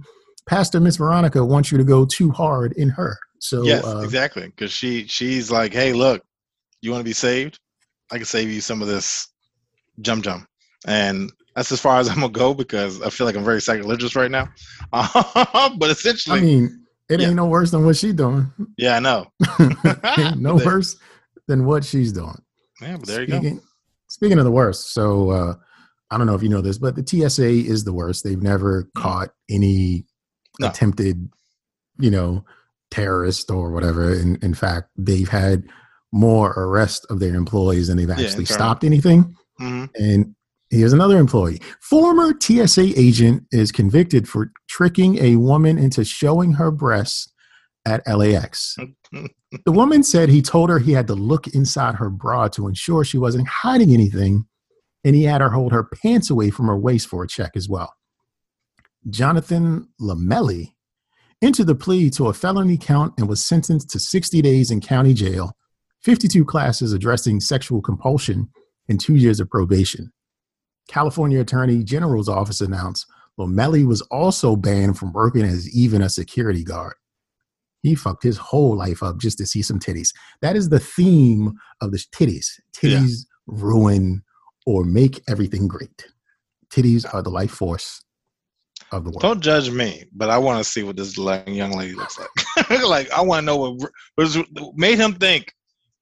[0.47, 3.19] Pastor Miss Veronica wants you to go too hard in her.
[3.41, 4.47] So yes, uh, exactly.
[4.47, 6.23] Because she she's like, hey, look,
[6.83, 7.59] you want to be saved?
[8.11, 9.29] I can save you some of this
[10.01, 10.47] jum jum,
[10.87, 14.17] and that's as far as I'm gonna go because I feel like I'm very sacrilegious
[14.17, 14.49] right now.
[14.93, 17.27] but essentially, I mean, it Yeah.
[17.29, 18.51] ain't no worse than what she's doing.
[18.77, 19.27] yeah, I know.
[20.37, 20.97] No worse
[21.47, 22.41] than what she's doing.
[22.81, 23.39] Yeah, but there you go.
[23.41, 23.61] speaking,
[24.09, 25.55] Speaking of the worst, so uh,
[26.11, 28.25] I don't know if you know this, but the TSA is the worst.
[28.25, 30.07] They've never caught any
[30.59, 30.69] No.
[30.69, 31.29] attempted,
[31.99, 32.45] you know,
[32.91, 34.13] terrorist or whatever.
[34.13, 35.65] In, in fact, they've had
[36.13, 38.47] more arrest of their employees than they've actually internal.
[38.47, 39.37] stopped anything.
[39.59, 40.35] hmm And
[40.71, 41.61] here's another employee.
[41.81, 47.33] Former TSA agent is convicted for tricking a woman into showing her breasts
[47.85, 48.77] at LAX.
[49.65, 53.03] The woman said he told her he had to look inside her bra to ensure
[53.03, 54.45] she wasn't hiding anything,
[55.05, 57.67] and he had her hold her pants away from her waist for a check as
[57.67, 57.95] well.
[59.09, 60.75] Jonathan Lamelli
[61.43, 65.15] entered the plea to a felony count and was sentenced to 60 days in county
[65.15, 65.57] jail,
[66.03, 68.49] 52 classes addressing sexual compulsion,
[68.89, 70.13] and two years of probation.
[70.89, 73.07] California Attorney General's office announced
[73.39, 76.95] Lamelli was also banned from working as even a security guard.
[77.83, 80.13] He fucked his whole life up just to see some titties.
[80.41, 82.47] That is the theme of the titties.
[82.83, 82.99] Yeah.
[82.99, 84.23] Titties ruin
[84.67, 86.09] or make everything great.
[86.71, 88.03] Titties are the life force
[88.93, 89.21] of the world.
[89.21, 92.71] Don't judge me, but I want to see what this young lady looks like.
[92.83, 94.39] like I want to know what was
[94.75, 95.53] made him think.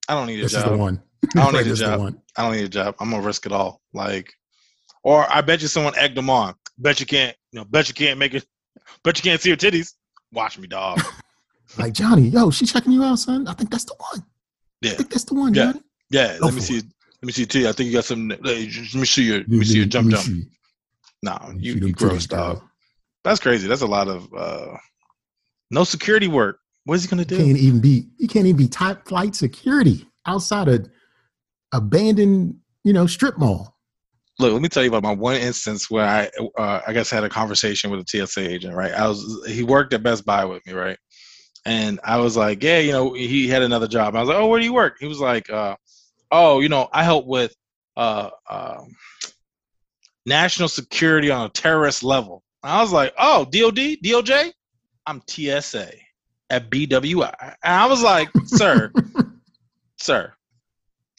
[0.08, 0.72] I don't need a this is job.
[0.72, 1.02] the one.
[1.36, 2.14] I don't need a This is job.
[2.36, 2.94] I don't need a job.
[3.00, 3.80] I'm gonna risk it all.
[3.92, 4.32] Like,
[5.02, 6.54] or I bet you someone egged them on.
[6.78, 7.36] Bet you can't.
[7.52, 8.44] You know, bet you can't make it.
[9.02, 9.94] Bet you can't see her titties.
[10.32, 11.00] Watch me, dog.
[11.78, 13.48] Like Johnny, yo, she checking you out, son.
[13.48, 14.24] I think that's the one.
[14.80, 15.72] Yeah, I think that's the one, Yeah.
[15.72, 15.80] Johnny.
[16.10, 16.38] yeah.
[16.38, 16.76] Go Let me see.
[16.76, 16.84] Let
[17.24, 17.68] me see your titty.
[17.68, 18.28] I think you got some.
[18.28, 19.38] Let me see your.
[19.38, 20.44] Let me see your jump jump.
[21.24, 22.62] No, me you, them you gross dog.
[23.26, 23.66] That's crazy.
[23.66, 24.76] That's a lot of uh
[25.70, 26.60] no security work.
[26.84, 27.36] What is he gonna He do?
[27.36, 30.84] can't even be he can't even be top flight security outside a
[31.72, 33.76] abandoned, you know, strip mall.
[34.38, 37.24] look, let me tell you about my one instance where I, uh, I guess, had
[37.24, 38.74] a conversation with a TSA agent.
[38.74, 40.98] Right, I was he worked at Best Buy with me, right,
[41.64, 44.14] and I was like, yeah, you know, he had another job.
[44.14, 44.98] I was like, oh, where do you work?
[45.00, 45.74] He was like, uh,
[46.30, 47.54] oh, you know, I help with
[47.96, 48.82] uh, uh,
[50.26, 52.44] national security on a terrorist level.
[52.68, 54.52] I was like, oh, DOD, DOJ,
[55.06, 55.92] I'm TSA
[56.50, 57.34] at BWI.
[57.40, 58.92] And I was like, sir,
[59.98, 60.32] sir,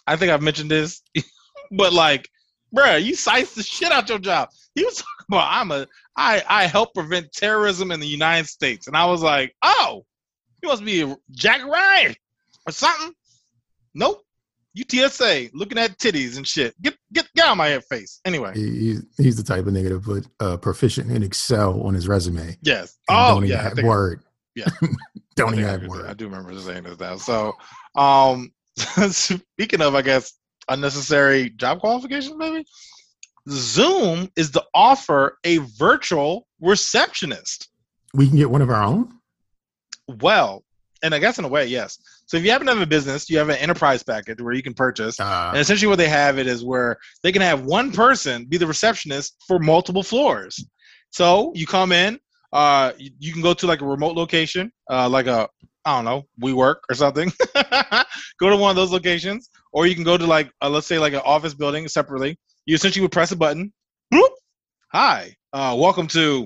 [0.06, 1.02] I think I've mentioned this,
[1.72, 2.30] but like,
[2.76, 4.50] bruh, you size the shit out your job.
[4.76, 8.88] He was talking about I'm a I I help prevent terrorism in the United States,
[8.88, 10.06] and I was like, oh,
[10.62, 12.16] you must be a Jack Ryan
[12.66, 13.14] or something.
[13.94, 14.24] Nope.
[14.78, 16.80] UTSA looking at titties and shit.
[16.82, 18.20] Get get get out of my face.
[18.26, 18.54] Anyway.
[18.56, 22.58] He, he's the type of nigga to put uh, proficient in Excel on his resume.
[22.62, 22.98] Yes.
[23.10, 23.62] Oh don't yeah.
[23.62, 24.24] Have word.
[24.56, 24.66] Yeah.
[25.36, 27.18] don't even I have do- I do remember saying this now.
[27.18, 27.54] So,
[27.96, 28.52] um,
[29.12, 30.34] speaking of, I guess
[30.70, 32.66] unnecessary job qualifications, maybe
[33.50, 37.70] Zoom is to offer a virtual receptionist.
[38.14, 39.14] We can get one of our own.
[40.08, 40.64] Well,
[41.04, 42.00] and I guess in a way, yes.
[42.28, 44.62] So if you happen to have a business, you have an enterprise package where you
[44.62, 45.18] can purchase.
[45.20, 48.58] Uh, And essentially, what they have it is where they can have one person be
[48.58, 50.64] the receptionist for multiple floors.
[51.12, 52.20] So you come in,
[52.52, 55.48] uh, you, you can go to like a remote location, uh, like a
[55.86, 57.32] I don't know, WeWork or something.
[58.42, 61.00] go to one of those locations, or you can go to like uh, let's say
[61.00, 62.38] like an office building separately.
[62.66, 63.72] You essentially would press a button.
[64.14, 64.30] Boop.
[64.92, 66.46] Hi, uh, welcome to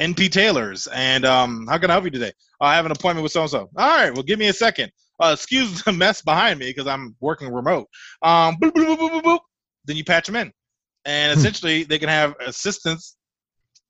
[0.00, 2.32] NP Taylor's, and um, how can I help you today?
[2.62, 3.68] I have an appointment with so and so.
[3.76, 4.90] All right, well, give me a second.
[5.20, 7.88] Uh, excuse the mess behind me because I'm working remote.
[8.22, 9.38] Um, boop, boop, boop.
[9.84, 10.52] Then you patch them in,
[11.04, 11.38] and Hmm.
[11.38, 13.16] essentially they can have assistants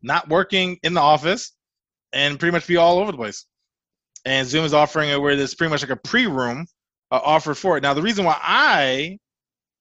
[0.03, 1.53] not working in the office
[2.13, 3.47] and pretty much be all over the place.
[4.25, 6.67] And Zoom is offering it where there's pretty much like a pre-room
[7.11, 7.83] uh, offered for it.
[7.83, 9.19] Now the reason why I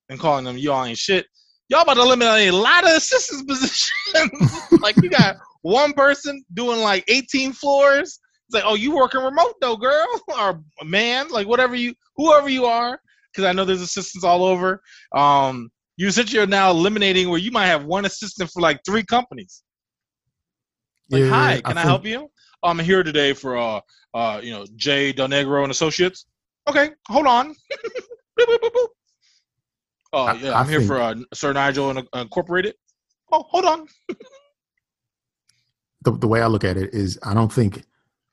[0.10, 1.26] am calling them y'all ain't shit,
[1.70, 4.68] y'all about to eliminate a lot of assistants positions.
[4.82, 8.20] like you got one person doing like 18 floors.
[8.52, 10.06] It's like, oh, you working remote though, girl
[10.38, 13.00] or man, like whatever you, whoever you are,
[13.32, 14.82] because I know there's assistants all over.
[15.16, 19.04] Um, you essentially are now eliminating where you might have one assistant for like three
[19.04, 19.64] companies.
[21.10, 22.30] Like, Yeah, hi, I can I, think- help you?
[22.62, 23.80] I'm here today for uh,
[24.14, 26.26] uh, you know, Jay Del Negro and Associates.
[26.68, 27.50] Okay, hold on.
[28.38, 28.88] Boop, boop, boop, boop.
[30.12, 32.76] Oh I- yeah, I I'm here think- for uh, Sir Nigel and uh, Incorporated.
[33.32, 33.88] Oh, hold on.
[36.02, 37.84] the, the way I look at it is I don't think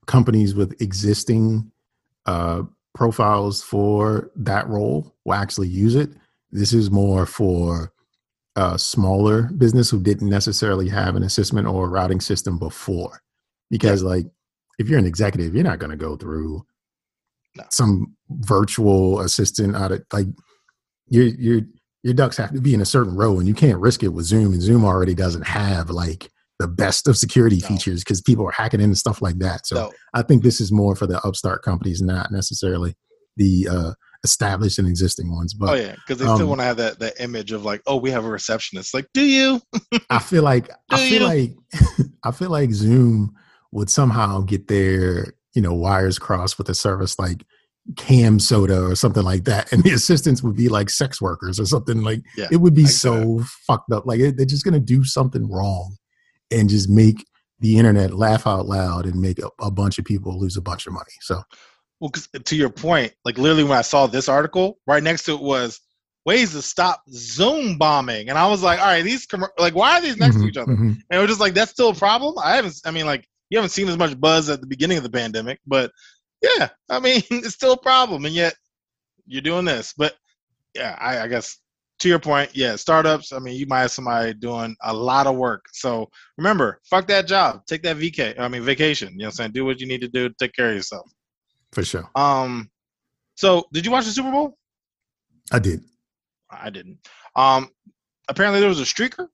[0.08, 1.70] companies with existing
[2.26, 2.64] uh,
[2.96, 6.10] profiles for that role will actually use it.
[6.50, 7.92] This is more for
[8.56, 13.22] a smaller business who didn't necessarily have an assessment or a routing system before.
[13.70, 14.26] Because, like,
[14.80, 16.66] if you're an executive, you're not going to go through
[17.56, 17.64] No.
[17.70, 20.26] some virtual assistant out of like
[21.08, 21.62] your your
[22.02, 24.26] your ducks have to be in a certain row, and you can't risk it with
[24.26, 24.52] Zoom.
[24.54, 27.68] And Zoom already doesn't have like the best of security No.
[27.68, 29.66] features because people are hacking into stuff like that.
[29.66, 32.96] So So I think this is more for the upstart companies, not necessarily
[33.36, 33.92] the uh,
[34.24, 35.54] established and existing ones.
[35.54, 37.82] But oh yeah, because they still um, want to have that that image of like,
[37.86, 38.92] oh, we have a receptionist.
[38.94, 39.60] Like, do you?
[40.10, 41.26] I feel like I feel you?
[41.26, 41.56] like
[42.24, 43.34] I feel like Zoom
[43.70, 47.44] would somehow get their you know wires crossed with a service like
[47.96, 51.66] Cam Soda or something like that, and the assistants would be like sex workers or
[51.66, 52.22] something like.
[52.36, 54.06] Yeah, it would be I can see so fucked up.
[54.06, 55.96] Like it, they're just gonna do something wrong
[56.50, 57.26] and just make
[57.60, 60.86] the internet laugh out loud and make a, a bunch of people lose a bunch
[60.86, 61.12] of money.
[61.20, 61.42] So
[62.00, 65.32] Well, 'cause to your point, like literally when I saw this article, right next to
[65.34, 65.80] it was
[66.24, 69.98] ways to stop Zoom bombing, and I was like, all right, these commer- like why
[69.98, 70.70] are these next to mhm, each other?
[70.70, 70.96] mhm.
[71.10, 72.34] And it was just like that's still a problem.
[72.42, 72.80] I haven't.
[72.84, 75.58] I mean, like you haven't seen as much buzz at the beginning of the pandemic,
[75.66, 75.90] but
[76.42, 78.54] yeah, I mean it's still a problem, and yet
[79.26, 79.94] you're doing this.
[79.96, 80.14] But
[80.74, 81.56] yeah, I, I guess
[82.00, 83.32] to your point, yeah, startups.
[83.32, 85.64] I mean, you might have somebody doing a lot of work.
[85.72, 87.62] So remember, fuck that job.
[87.66, 88.38] Take that VK.
[88.38, 89.10] I mean, vacation.
[89.12, 90.76] You know, what I'm saying, do what you need to do to take care of
[90.76, 91.10] yourself.
[91.72, 92.08] for sure.
[92.14, 92.70] Um,
[93.36, 94.56] so did you watch the Super Bowl?
[95.52, 95.82] I did.
[96.50, 96.98] I didn't.
[97.36, 97.68] Um,
[98.28, 99.28] apparently there was a streaker,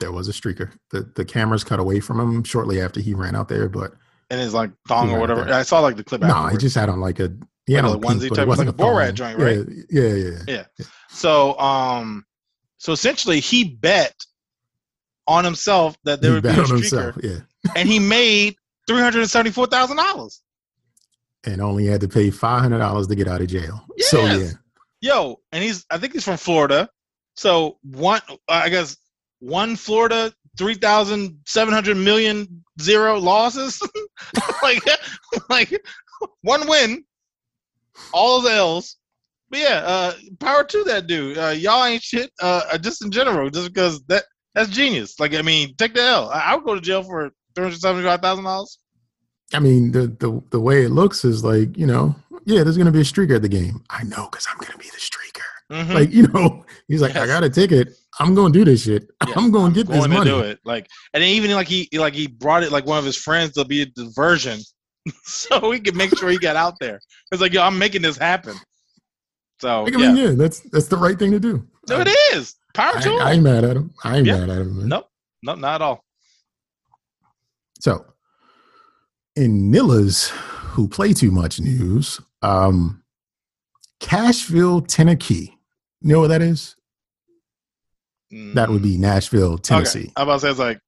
[0.00, 0.72] There was a streaker.
[0.90, 3.92] The the cameras cut away from him shortly after he ran out there, but
[4.30, 5.42] and it's like thong or whatever.
[5.52, 6.20] I saw like the clip.
[6.22, 7.32] no, he just had on like a
[7.68, 9.58] had Like a on pink, onesie but type- like a Borat joint, right?
[9.90, 10.64] Yeah, yeah, yeah.
[10.78, 10.86] yeah.
[11.10, 12.24] So, um,
[12.78, 14.14] so essentially, he bet
[15.28, 17.38] on himself that there He would be a streaker, himself, yeah,
[17.76, 18.56] and he made
[18.88, 20.42] three hundred seventy-four thousand dollars.
[21.44, 23.84] and only had to pay five hundred dollars to get out of jail.
[23.98, 24.50] So yeah,
[25.00, 26.88] Yo, and he's I think he's from Florida.
[27.34, 28.96] So one, I guess
[29.38, 33.80] one Florida, three thousand seven hundred million zero losses.
[34.62, 34.82] like,
[35.48, 35.84] like
[36.42, 37.04] one win,
[38.12, 38.96] all of the L's.
[39.50, 41.38] but yeah, uh, power to that dude.
[41.38, 42.30] Uh, y'all ain't shit.
[42.40, 44.24] Uh, just in general, just because that
[44.54, 45.18] that's genius.
[45.18, 46.28] Like, I mean, take the L.
[46.30, 48.78] I, I would go to jail for three hundred seventy-five thousand dollars.
[49.54, 52.14] I mean, the, the the way it looks is like, you know,
[52.44, 53.82] yeah, there's gonna be a streaker at the game.
[53.90, 55.42] I know because I'm gonna be the streaker.
[55.70, 55.92] Mm-hmm.
[55.92, 57.94] Like, you know, he's like, I got a ticket.
[58.18, 59.08] I'm gonna do this shit.
[59.26, 60.30] Yeah, I'm gonna get this going to money.
[60.30, 60.58] do it.
[60.64, 63.52] Like, and then even like he like he brought it like one of his friends
[63.52, 64.58] to be a diversion,
[65.24, 67.00] so we could make sure he got out there.
[67.30, 68.54] It's like, yo, I'm making this happen.
[69.60, 71.66] So I yeah, mean, yeah, that's that's the right thing to do.
[71.88, 73.28] no, it is power I, to I him.
[73.34, 73.94] ain't mad at him.
[74.04, 74.38] I ain't Yeah.
[74.38, 74.76] mad at him.
[74.78, 74.88] Man.
[74.88, 75.08] Nope,
[75.42, 76.04] nope, not at all.
[77.80, 78.04] So,
[79.36, 83.02] in Nilla's who play too much news, um,
[84.00, 85.56] Cashville, Tennessee.
[86.00, 86.74] You know what that is?
[88.54, 89.98] That would be Nashville, Tennessee.
[89.98, 90.02] Mm.
[90.04, 90.12] Okay.
[90.16, 90.80] I'm about to say it's like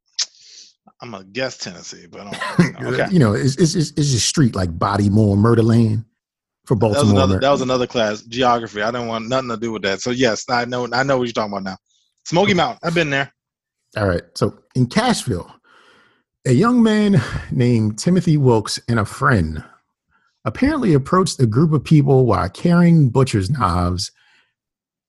[1.05, 2.91] I'm gonna guess Tennessee, but I don't know.
[2.93, 3.13] okay.
[3.13, 6.05] you know, it's, it's, it's, it's just street like Bodymore, Murderland
[6.65, 7.17] for That was Baltimore.
[7.17, 7.41] another.
[7.41, 8.81] That was another class, geography.
[8.81, 10.01] I didn't want nothing to do with that.
[10.01, 10.89] So yes, I know.
[10.93, 11.77] I know what you're talking about now.
[12.25, 12.79] Smoky Mountain.
[12.83, 13.33] I've been there.
[13.97, 14.23] All right.
[14.35, 15.53] So in Cashville,
[16.47, 19.63] a young man named Timothy Wilks and a friend
[20.47, 24.11] apparently approached a group of people while carrying butcher's knives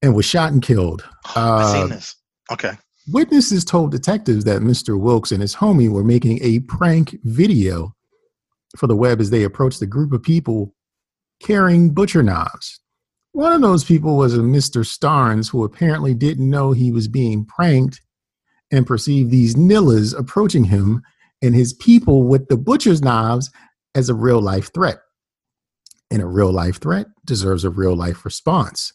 [0.01, 1.03] and was shot and killed.
[1.35, 2.15] I've Uh, seen this.
[2.51, 2.71] Okay.
[3.07, 4.99] Witnesses told detectives that Mr.
[4.99, 7.95] Wilks and his homie were making a prank video
[8.77, 10.73] for the web as they approached a group of people
[11.39, 12.79] carrying butcher knives.
[13.33, 14.83] One of those people was a Mr.
[14.83, 18.01] Starnes who apparently didn't know he was being pranked
[18.71, 21.03] and perceived these nillas approaching him
[21.41, 23.51] and his people with the butcher's knives
[23.93, 24.97] as a real life threat.
[26.09, 28.93] And a real life threat deserves a real life response.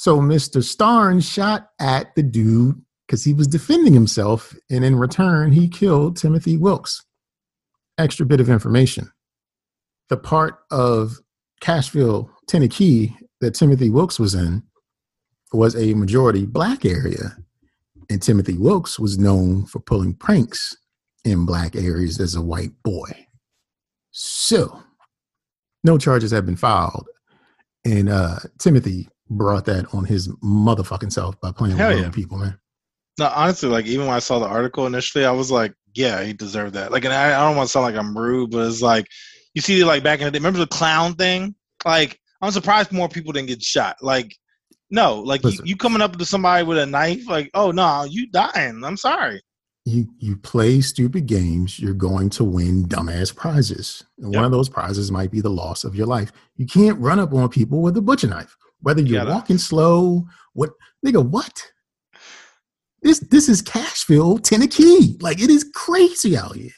[0.00, 0.64] So Mr.
[0.64, 6.16] Starn shot at the dude because he was defending himself, and in return, he killed
[6.16, 7.04] Timothy Wilks.
[7.98, 9.12] Extra bit of information.
[10.08, 11.18] The part of
[11.60, 14.62] Cashville, Tennessee that Timothy Wilks was in
[15.52, 17.36] was a majority black area,
[18.08, 20.74] and Timothy Wilks was known for pulling pranks
[21.26, 23.26] in black areas as a white boy.
[24.12, 24.82] So,
[25.84, 27.06] no charges have been filed,
[27.84, 32.04] and uh, Timothy brought that on his motherfucking self by playing Hell with yeah.
[32.04, 32.58] other people, man.
[33.18, 36.32] No, honestly, like even when I saw the article initially, I was like, yeah, he
[36.32, 36.90] deserved that.
[36.92, 39.06] Like, and I, I don't want to sound like I'm rude, but it's like
[39.54, 41.54] you see, like back in the day, remember the clown thing?
[41.84, 43.96] Like, I'm surprised more people didn't get shot.
[44.00, 44.36] Like,
[44.90, 48.30] no, like you, you coming up to somebody with a knife, like, oh no, you
[48.30, 48.82] dying.
[48.84, 49.40] I'm sorry.
[49.84, 54.04] you you play stupid games, you're going to win dumbass prizes.
[54.18, 54.38] And Yep.
[54.38, 56.32] one of those prizes might be the loss of your life.
[56.56, 60.26] You can't run up on people with a butcher knife, whether you're gotta- walking slow.
[60.54, 60.70] What
[61.04, 61.24] nigga?
[61.26, 61.62] What?
[63.02, 65.16] This this is Cashville, Tennessee.
[65.20, 66.70] Like it is crazy out here.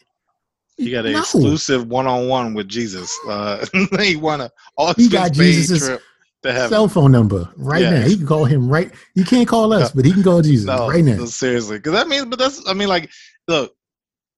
[0.78, 1.18] You got an No.
[1.20, 3.16] exclusive one-on-one with Jesus.
[3.28, 3.64] Uh,
[4.00, 6.00] he won a all He got Jesus's trip
[6.42, 6.68] to heaven.
[6.70, 7.90] Cell phone number right Yeah.
[7.90, 8.00] now.
[8.06, 8.90] He can call him right.
[9.14, 11.16] He can't call us, but he can call Jesus No, right now.
[11.16, 13.10] no, seriously, because that means, but that's, I mean, like,
[13.48, 13.74] look,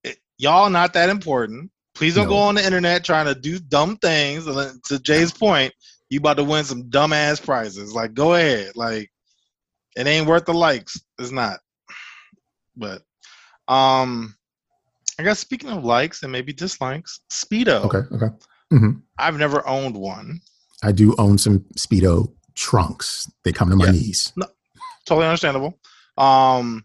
[0.03, 1.71] it, y'all not that important.
[1.95, 4.47] Please don't go on the internet trying to do dumb things.
[4.47, 5.73] And to Jay's point,
[6.11, 7.93] you about to win some dumbass prizes.
[7.95, 8.73] Like, go ahead.
[8.77, 9.11] Like,
[9.97, 11.01] it ain't worth the likes.
[11.19, 11.59] It's not.
[12.77, 13.03] But,
[13.69, 14.35] um,
[15.19, 17.85] I guess speaking of likes and maybe dislikes, Speedo.
[17.85, 18.35] Okay, okay.
[18.73, 19.03] Mhm.
[19.19, 20.41] I've never owned one.
[20.83, 23.31] I do own some Speedo trunks.
[23.45, 23.93] They come to my Yeah.
[23.93, 24.33] knees.
[25.07, 25.79] Totally understandable.
[26.19, 26.85] Um,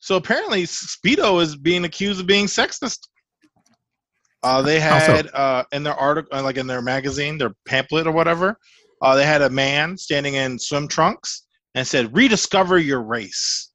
[0.00, 3.06] so apparently Speedo is being accused of being sexist.
[4.42, 8.12] Uh, they had uh, in their article, uh, like in their magazine, their pamphlet or
[8.12, 8.56] whatever,
[9.02, 13.72] uh, they had a man standing in swim trunks and said, "Rediscover your race."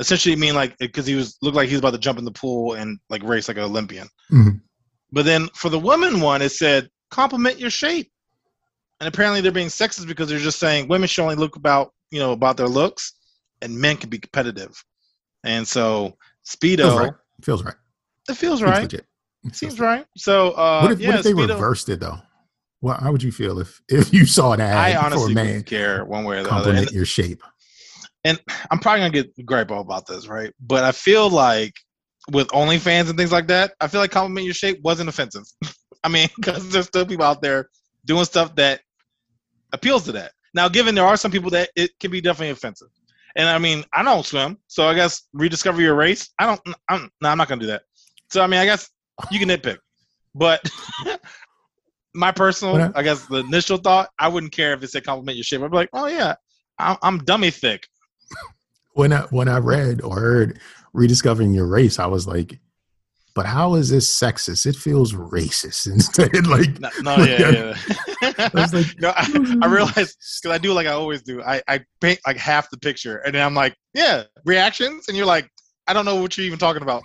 [0.00, 2.30] Essentially, mean like because he was looked like he was about to jump in the
[2.30, 4.08] pool and like race like an Olympian.
[4.30, 4.60] Mhm.
[5.10, 8.10] But then for the women one, it said, "Compliment your shape."
[9.00, 12.20] And apparently, they're being sexist because they're just saying women should only look about you
[12.20, 13.14] know about their looks,
[13.62, 14.80] and men can be competitive.
[15.42, 17.12] And so Speedo, Feels right.
[17.42, 17.74] Feels right.
[18.28, 18.92] it feels right.
[19.52, 20.06] Seems right.
[20.16, 22.18] So uh, what if, yeah, what if they reversed it though?
[22.80, 25.34] Well, how would you feel if if you saw an I ad for a honestly
[25.34, 26.64] man care one way or the other.
[26.64, 27.42] compliment And your shape?
[28.24, 30.52] And I'm probably gonna get gripe about this, right?
[30.60, 31.74] But I feel like
[32.30, 35.44] with OnlyFans and things like that, I feel like compliment your shape wasn't offensive.
[36.04, 37.68] I mean, because there's still people out there
[38.04, 38.80] doing stuff that
[39.72, 40.32] appeals to that.
[40.54, 42.88] Now, given there are some people that it can be definitely offensive,
[43.36, 46.30] and I mean, I don't swim, so I guess rediscover your race.
[46.38, 46.76] I don't.
[46.88, 47.82] I'm no, I'm not gonna do that.
[48.30, 48.90] So I mean, I guess
[49.30, 49.78] you can nitpick,
[50.34, 50.60] but
[52.14, 55.36] my personal, I-, I guess the initial thought, I wouldn't care if it said compliment
[55.36, 55.62] your shape.
[55.62, 56.34] I'd be like, oh yeah,
[56.78, 57.86] I'm, I'm dummy thick.
[58.94, 60.60] When I when I read or heard
[60.92, 62.58] rediscovering your race, I was like,
[63.38, 64.66] but how is this sexist?
[64.66, 66.46] It feels racist instead.
[66.48, 68.32] like, No, no yeah, yeah.
[68.38, 71.40] I was like, no, I, I realized because I do like I always do.
[71.42, 75.26] I, I paint like half the picture, and then I'm like, yeah, reactions, and you're
[75.26, 75.48] like,
[75.86, 77.02] I don't know what you're even talking about.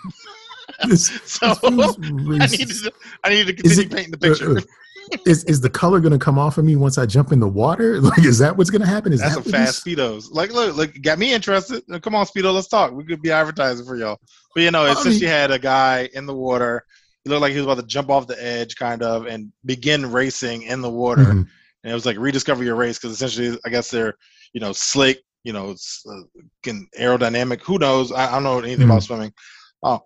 [0.87, 2.91] This, so this I need to
[3.23, 4.57] I need to continue it- painting the picture.
[4.57, 7.31] uh, uh, is is the color going to come off of me once I jump
[7.33, 7.99] in the water?
[8.01, 9.11] Like, is that what's going to happen?
[9.11, 10.31] Is That's that some fast speedos.
[10.31, 11.83] Like, look, look, got me interested.
[12.01, 12.93] Come on, speedo, let's talk.
[12.93, 14.17] We could be advertising for y'all.
[14.55, 16.85] But you know, I it's since mean- you had a guy in the water.
[17.23, 20.09] He looked like he was about to jump off the edge, kind of, and begin
[20.11, 21.23] racing in the water.
[21.23, 21.47] Mhm.
[21.83, 24.13] and it was like rediscover your race because essentially i guess they're
[24.53, 26.21] you know slick you know it's, uh,
[26.63, 29.33] can aerodynamic who knows I, I don't know anything about swimming
[29.83, 29.99] oh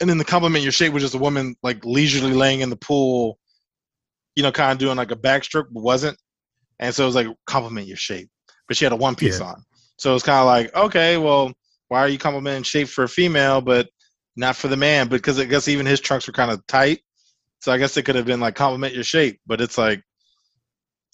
[0.00, 2.76] and then the compliment your shape was just a woman like leisurely laying in the
[2.76, 3.38] pool
[4.34, 6.16] you know kind of doing like a backstroke but wasn't
[6.78, 8.28] and so it was like compliment your shape
[8.68, 9.46] but she had a one piece Yeah.
[9.46, 9.62] on
[9.98, 11.52] so it's kind of like okay well
[11.88, 13.88] why are you complimenting shape for a female but
[14.36, 17.00] not for the man because i guess even his trunks were kind of tight
[17.60, 20.02] so i guess it could have been like compliment your shape but it's like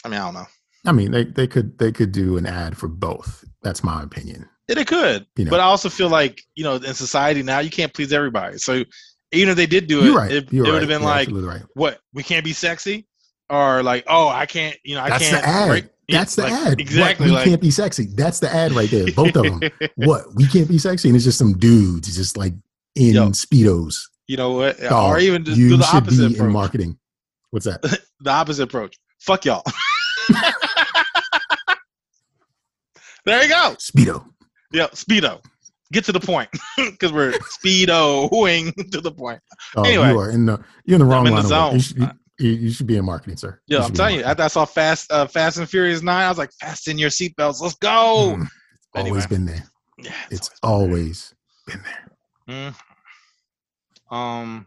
[0.04, 0.46] i mean i don't know
[0.88, 3.44] I mean, they, they could they could do an ad for both.
[3.62, 4.48] That's my opinion.
[4.68, 5.26] Yeah, they could.
[5.36, 5.50] You know.
[5.50, 8.58] But I also feel like, you know, in society now, you can't please everybody.
[8.58, 8.84] So
[9.32, 10.30] even if they did do it, right.
[10.30, 10.80] it, it would right.
[10.80, 11.62] have been You're like, right.
[11.74, 12.00] what?
[12.12, 13.06] We can't be sexy?
[13.48, 15.42] Or like, oh, I can't, you know, I That's can't.
[15.42, 15.68] the ad.
[15.68, 16.80] break- That's the like, ad.
[16.80, 17.26] Exactly.
[17.26, 18.06] What, we like, can't be sexy.
[18.06, 19.06] That's the ad right there.
[19.12, 19.60] Both of them.
[19.96, 20.34] what?
[20.34, 22.54] We can't be sexy, and it's just some dudes just like
[22.96, 23.28] in Yo.
[23.30, 24.00] speedos.
[24.26, 24.82] you know what?
[24.90, 26.98] Or even just do the should opposite be in marketing.
[27.50, 27.82] What's that?
[28.20, 28.98] the opposite approach.
[29.20, 29.62] Fuck y'all.
[33.24, 33.76] there you go.
[33.78, 34.24] Speedo.
[34.72, 35.40] Yeah, speedo.
[35.92, 39.40] Get to the point because we're speedoing to the point.
[39.76, 40.08] Oh, Anyway.
[40.10, 41.72] you are in the you're in the wrong I'm in the work.
[41.74, 42.08] You zone.
[42.08, 43.60] should, you, you should be in marketing, sir.
[43.66, 44.22] Yeah, I'm telling you.
[44.24, 47.60] After I saw Fast, uh, Fast and Furious Nine, I was like, fasten your seatbelts.
[47.60, 48.34] Let's go.
[48.36, 48.46] Mm,
[48.96, 49.10] Anyway.
[49.10, 49.62] Always been there.
[49.98, 51.34] Yeah, It's always
[51.66, 51.80] been
[52.48, 52.74] there.
[54.10, 54.14] Mm.
[54.16, 54.66] Um.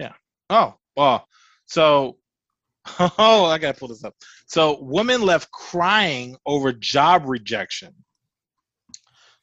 [0.00, 0.12] Yeah.
[0.50, 0.74] Oh.
[0.96, 1.26] Well.
[1.66, 2.16] So.
[3.18, 4.14] Oh, I gotta pull this up.
[4.46, 7.92] So, women left crying over job rejection.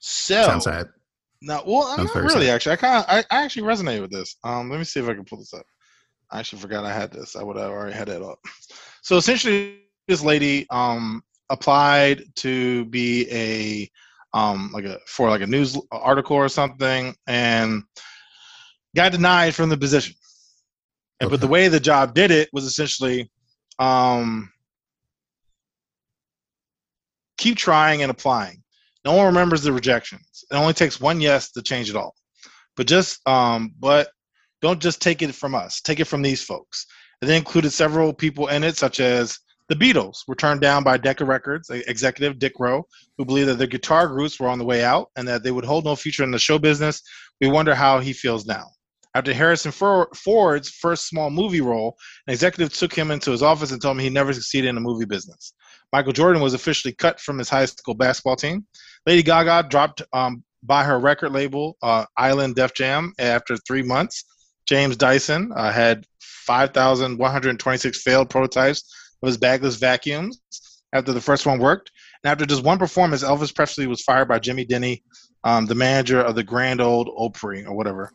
[0.06, 0.88] So Sounds sad.
[1.42, 2.56] now, well, I'm not really sad.
[2.56, 2.72] actually.
[2.74, 4.36] I kind of, I, I actually resonate with this.
[4.44, 5.66] Um, let me see if I can pull this up.
[6.30, 7.38] I actually forgot I had this.
[7.38, 8.38] I would have already had it up.
[9.02, 9.80] So essentially,
[10.10, 13.90] this lady um applied to be a
[14.38, 17.84] um like a for like a news article or something and
[18.94, 20.16] got denied from the position.
[21.22, 23.32] And but the way the job did it was essentially
[23.80, 24.52] um
[27.38, 28.63] keep trying and applying.
[29.06, 30.44] No one remembers the rejections.
[30.50, 32.14] It only takes one yes to change it all.
[32.76, 34.10] But just um but
[34.62, 35.82] don't just take it from us.
[35.82, 36.86] Take it from these folks.
[37.22, 39.38] And they included several people in it, such as
[39.70, 42.86] the Beatles were turned down by Decca Records executive Dick Rowe,
[43.18, 45.66] who believed that their guitar groups were on the way out and that they would
[45.66, 47.02] hold no future in the show business.
[47.40, 48.68] We wonder how he feels now.
[49.16, 51.96] After Harrison Ford's first small movie role,
[52.28, 54.82] an executive took him into his office and told him he never succeeded in the
[54.82, 55.54] movie business.
[55.92, 58.66] Michael Jordan was officially cut from his high school basketball team.
[59.06, 64.24] Lady Gaga dropped um, by her record label, uh, Island Def Jam, after three months.
[64.66, 68.84] James Dyson uh, had 5,126 failed prototypes
[69.22, 70.42] of his bagless vacuums
[70.94, 71.92] after the first one worked.
[72.24, 75.04] And after just one performance, Elvis Presley was fired by Jimmy Denny,
[75.44, 78.12] um, the manager of the Grand Old Opry or whatever.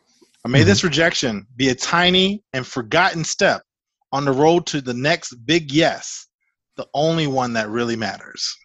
[0.49, 0.87] May this mm-hmm.
[0.87, 3.63] rejection be a tiny and forgotten step
[4.13, 6.27] on the road to the next big yes,
[6.77, 8.57] the only one that really matters.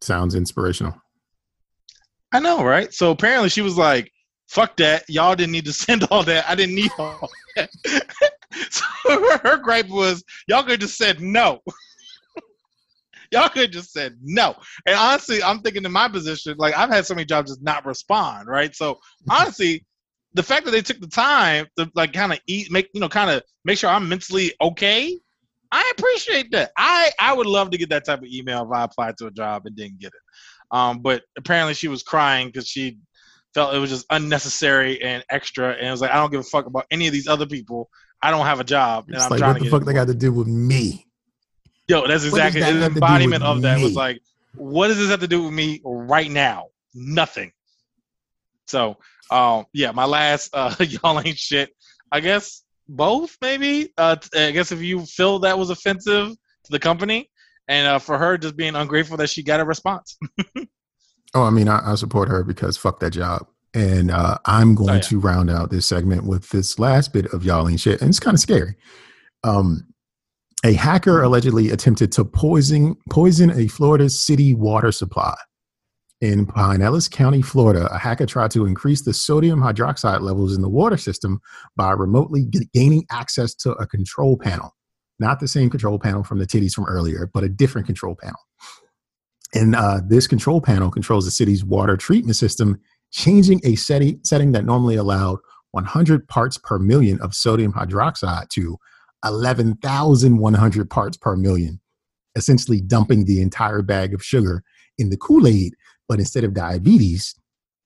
[0.00, 0.94] Sounds inspirational.
[2.32, 2.92] I know, right?
[2.94, 4.10] So apparently she was like,
[4.48, 5.04] fuck that.
[5.08, 6.48] Y'all didn't need to send all that.
[6.48, 7.68] I didn't need all that.
[8.70, 11.60] so her, her gripe was, y'all could just said no.
[13.32, 14.54] y'all could just said no.
[14.86, 17.84] And honestly, I'm thinking in my position, like I've had so many jobs just not
[17.84, 18.74] respond, right?
[18.74, 18.98] So
[19.28, 19.84] honestly,
[20.36, 23.08] the fact that they took the time to like kind of eat, make you know,
[23.08, 25.18] kind of make sure I'm mentally okay.
[25.72, 26.70] I appreciate that.
[26.76, 29.30] I I would love to get that type of email if I applied to a
[29.30, 30.76] job and didn't get it.
[30.76, 32.98] Um, but apparently she was crying because she
[33.54, 36.44] felt it was just unnecessary and extra, and it was like I don't give a
[36.44, 37.88] fuck about any of these other people.
[38.22, 39.94] I don't have a job, and It's I'm like, trying what to the fuck they
[39.94, 41.06] got to do with me?
[41.88, 43.80] Yo, that's exactly that the have to do embodiment of that.
[43.80, 44.20] Was like,
[44.54, 46.66] what does this have to do with me right now?
[46.94, 47.52] Nothing.
[48.66, 48.96] So,
[49.30, 51.70] um, yeah, my last uh, y'all ain't shit.
[52.12, 53.92] I guess both maybe.
[53.98, 57.30] Uh, I guess if you feel that was offensive to the company,
[57.68, 60.16] and uh, for her just being ungrateful that she got a response.
[61.34, 63.46] Oh, I mean, I, I support her because fuck that job.
[63.74, 65.00] And uh, I'm going Oh, yeah.
[65.00, 68.00] to round out this segment with this last bit of y'all ain't shit.
[68.00, 68.74] And it's kind of scary.
[69.44, 69.86] Um,
[70.64, 75.34] a hacker allegedly attempted to poison poison a Florida city water supply.
[76.22, 80.68] In Pinellas County, Florida, a hacker tried to increase the sodium hydroxide levels in the
[80.68, 81.40] water system
[81.76, 84.74] by remotely g- gaining access to a control panel.
[85.18, 88.38] Not the same control panel from the titties from earlier, but a different control panel.
[89.54, 92.80] And uh, this control panel controls the city's water treatment system,
[93.12, 95.38] changing a setting, setting that normally allowed
[95.72, 98.78] 100 parts per million of sodium hydroxide to
[99.24, 101.80] 11,100 parts per million,
[102.36, 104.62] essentially dumping the entire bag of sugar
[104.98, 105.74] in the Kool Aid.
[106.08, 107.34] But instead of diabetes,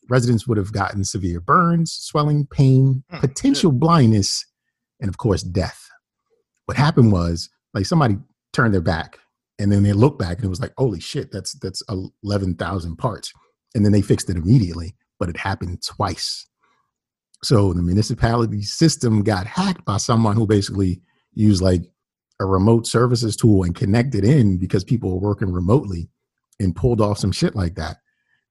[0.09, 4.45] residents would have gotten severe burns, swelling, pain, Hmm, potential blindness,
[5.01, 5.89] and of course, death.
[6.67, 8.19] What happened was like somebody
[8.53, 9.19] turned their back
[9.59, 11.83] and then they looked back and it was like, holy shit, that's that's
[12.25, 13.33] 11,000 parts.
[13.75, 16.47] And then they fixed it immediately, but it happened twice.
[17.43, 21.01] So the municipality system got hacked by someone who basically
[21.35, 21.83] used like
[22.41, 26.09] a remote services tool and connected in because people were working remotely
[26.59, 27.99] and pulled off some shit like that.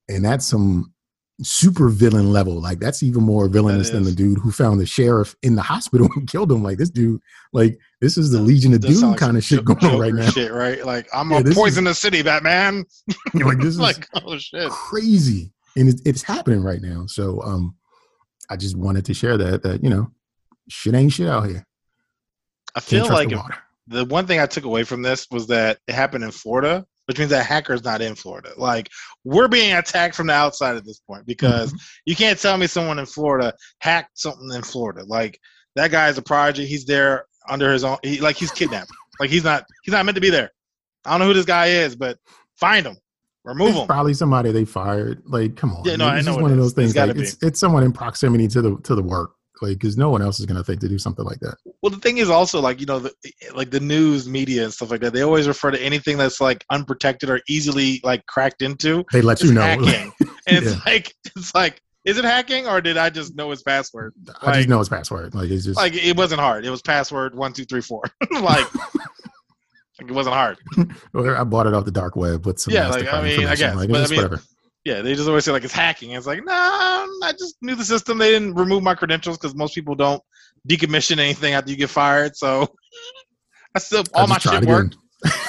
[0.09, 0.93] And that's some
[1.41, 2.59] super villain level.
[2.59, 6.09] Like that's even more villainous than the dude who found the sheriff in the hospital
[6.15, 6.61] and killed him.
[6.63, 7.21] Like this dude,
[7.53, 10.29] like this is the Legion of Doom like kind of shit going on right now.
[10.29, 10.85] Shit, right?
[10.85, 12.83] Like I'm Yeah, gonna is- poison the city, Batman.
[13.35, 14.69] like this is like oh shit.
[14.69, 17.75] crazy and it's, it's happening right now so um
[18.49, 20.11] i just wanted to share that that you know
[20.67, 21.63] shit ain't shit out here
[22.75, 23.43] I feel like the
[23.87, 27.17] the one thing I took away from this was that it happened in Florida, which
[27.17, 28.51] means that hacker's not in Florida.
[28.55, 28.87] Like
[29.23, 31.77] we're being attacked from the outside at this point because Mm-hmm.
[32.05, 33.51] you can't tell me someone in Florida
[33.81, 35.03] hacked something in Florida.
[35.07, 35.39] Like
[35.75, 36.67] that guy is a prodigy.
[36.67, 37.97] He's there under his own.
[38.03, 38.91] He, like he's kidnapped.
[39.19, 39.65] like he's not.
[39.83, 40.51] He's not meant to be there.
[41.03, 42.19] I don't know who this guy is, but
[42.59, 42.97] find him,
[43.43, 43.87] remove it's him.
[43.87, 46.51] probably somebody they fired like come on Yeah, no, I it's know just it one
[46.51, 49.31] of those things It's like it's, it's someone in proximity to the to the work
[49.61, 51.89] like because no one else is going to think to do something like that Well,
[51.89, 53.11] the thing is also like you know, the,
[53.55, 55.13] like the news media and stuff like that.
[55.13, 59.41] They always refer to anything that's like unprotected or easily like cracked into they let
[59.41, 60.11] you know hacking.
[60.47, 60.79] and it's Yeah.
[60.85, 64.13] like it's like, is it hacking or did I just know his password?
[64.41, 66.65] i just know his password like it's just Like it wasn't hard.
[66.65, 68.03] It was password one two three four.
[68.31, 70.57] like, like it wasn't hard.
[71.13, 73.75] i bought it off the dark web with some Yeah, like, I mean, I guess,
[73.75, 74.41] like, but I mean- whatever
[74.85, 76.11] Yeah, they just always say like it's hacking.
[76.11, 78.17] It's like, nah, I just knew the system.
[78.17, 80.21] They didn't remove my credentials because most people don't
[80.67, 82.35] decommission anything after you get fired.
[82.35, 82.67] So
[83.75, 84.95] I still I all my shit worked.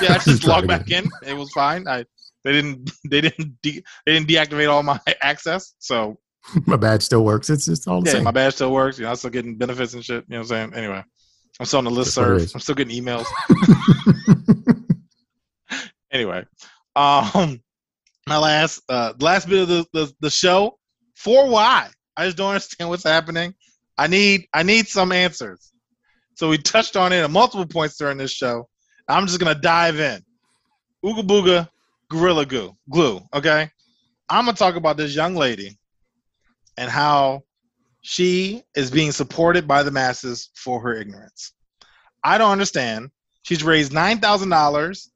[0.00, 1.10] Yeah, I just tried logged back in.
[1.22, 1.86] It was fine.
[1.86, 2.04] I
[2.44, 5.74] they didn't they didn't de- they didn't deactivate all my access.
[5.78, 6.18] So
[6.66, 8.98] my badge still works it's it's all the yeah, same my badge still works.
[8.98, 10.24] You know, I'm still getting benefits and shit.
[10.28, 10.74] You know what I'm saying?
[10.74, 11.04] Anyway,
[11.58, 12.50] I'm still on the list serve.
[12.54, 13.26] I'm still getting emails.
[16.10, 16.44] anyway,
[16.96, 17.60] um,
[18.30, 20.78] my last uh, last bit of the, the, the show
[21.16, 21.90] for why.
[22.16, 23.54] I just don't understand what's happening.
[23.98, 25.72] I need I need some answers.
[26.36, 28.68] So we touched on it at multiple points during this show.
[29.08, 30.22] I'm just gonna dive in.
[31.04, 31.68] Ooga booga,
[32.08, 33.20] gorilla goo, glue.
[33.34, 33.68] Okay,
[34.28, 35.76] I'm gonna talk about this young lady
[36.78, 37.42] and how
[38.02, 41.52] she is being supported by the masses for her ignorance.
[42.22, 43.10] I don't understand.
[43.42, 45.10] She's raised nine thousand uh, dollars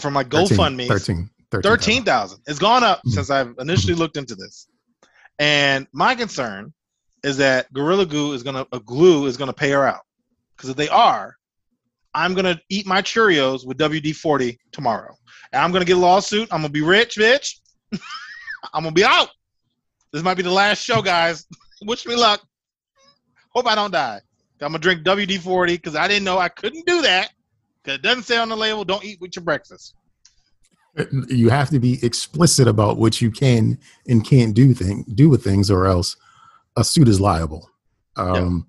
[0.00, 0.88] from my GoFundMe.
[0.88, 1.30] Thirteen.
[1.50, 2.38] 13,000.
[2.38, 3.10] 13, it's gone up hmm.
[3.10, 4.68] since I've initially looked into this.
[5.38, 6.72] And my concern
[7.22, 10.02] is that Gorilla Glue is going to a glue is going to pay her out.
[10.56, 11.36] Cuz if they are,
[12.14, 15.14] I'm going to eat my Cheerios with WD-40 tomorrow.
[15.52, 16.48] And I'm going to get a lawsuit.
[16.50, 17.60] I'm going to be rich, bitch.
[18.72, 19.28] I'm going to be out.
[20.12, 21.46] This might be the last show, guys.
[21.82, 22.42] Wish me luck.
[23.50, 24.20] Hope I don't die.
[24.62, 27.30] I'm gonna drink WD-40 because I didn't know I couldn't do that.
[27.84, 29.94] Cause it doesn't say on the label, don't eat with your breakfast
[31.28, 33.78] you have to be explicit about what you can
[34.08, 36.16] and can't do thing do with things or else
[36.76, 37.70] a suit is liable.
[38.16, 38.66] Um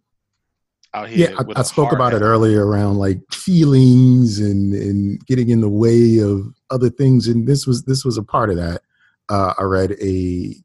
[0.94, 1.30] Out here.
[1.30, 5.62] yeah, with I, I spoke about it earlier around like feelings and and getting in
[5.62, 8.82] the way of other things and this was this was a part of that.
[9.30, 10.56] Uh i read a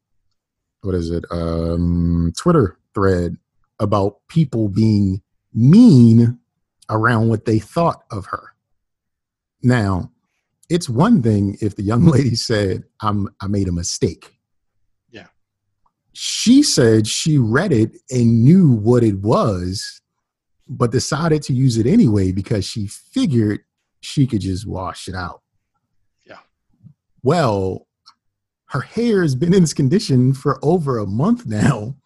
[0.82, 1.24] what is it?
[1.30, 3.36] Um twitter thread
[3.78, 5.22] about people being
[5.54, 6.38] mean
[6.90, 8.48] around what they thought of her.
[9.62, 10.10] Now
[10.72, 14.38] it's one thing if the young lady said i'm i made a mistake
[15.10, 15.26] Yeah.
[16.12, 20.00] she said she read it and knew what it was
[20.68, 23.60] but decided to use it anyway because she figured
[24.00, 25.42] she could just wash it out.
[26.26, 26.38] Yeah.
[27.22, 27.86] Well,
[28.70, 31.96] her hair has been in this condition for over a month now.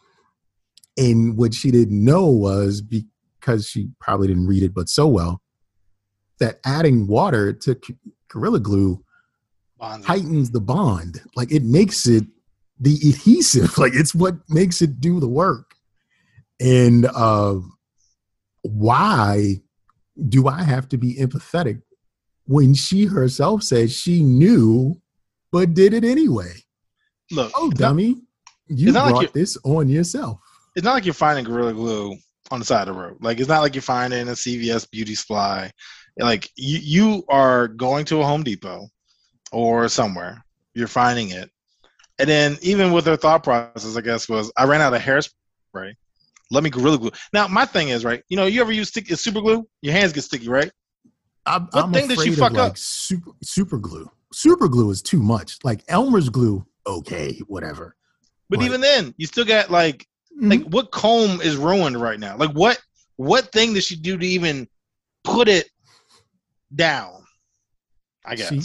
[0.98, 5.42] And what she didn't know was because she probably didn't read it, but so well,
[6.40, 7.78] that adding water to
[8.28, 9.02] Gorilla Glue
[9.80, 11.20] heightens the bond.
[11.36, 12.24] Like it makes it
[12.80, 13.76] the adhesive.
[13.78, 15.74] Like it's what makes it do the work.
[16.60, 17.56] And uh,
[18.62, 19.60] why
[20.28, 21.82] do I have to be empathetic
[22.46, 25.00] when she herself says she knew
[25.52, 26.52] but did it anyway?
[27.30, 28.16] look, Oh, dummy.
[28.68, 30.40] You it's like brought this on yourself.
[30.74, 32.16] it's not like you're finding Gorilla Glue
[32.50, 33.16] on the side of the road.
[33.20, 35.70] Like it's not like you're finding a CVS beauty supply.
[36.18, 38.88] Like you, you are going to a Home Depot
[39.52, 40.44] or somewhere.
[40.74, 41.50] You're finding it,
[42.18, 45.94] and then even with their thought process, I guess was I ran out of hairspray.
[46.50, 47.10] Let me Gorilla Glue.
[47.32, 48.22] Now my thing is right.
[48.28, 49.66] You know, you ever use stick, super glue?
[49.82, 50.70] Your hands get sticky, right?
[51.44, 52.78] I'm, What I'm thing did you fuck like up?
[52.78, 54.10] super super glue.
[54.32, 55.58] Super glue is too much.
[55.64, 57.94] Like Elmer's glue, okay, whatever.
[58.50, 58.66] But Right.
[58.66, 60.06] even then, you still got like
[60.40, 60.70] like Mhm.
[60.70, 62.36] what comb is ruined right now?
[62.36, 62.78] Like what
[63.16, 64.68] what thing did she do to even
[65.24, 65.68] put it
[66.74, 67.24] down?
[68.24, 68.48] I guess.
[68.48, 68.62] She-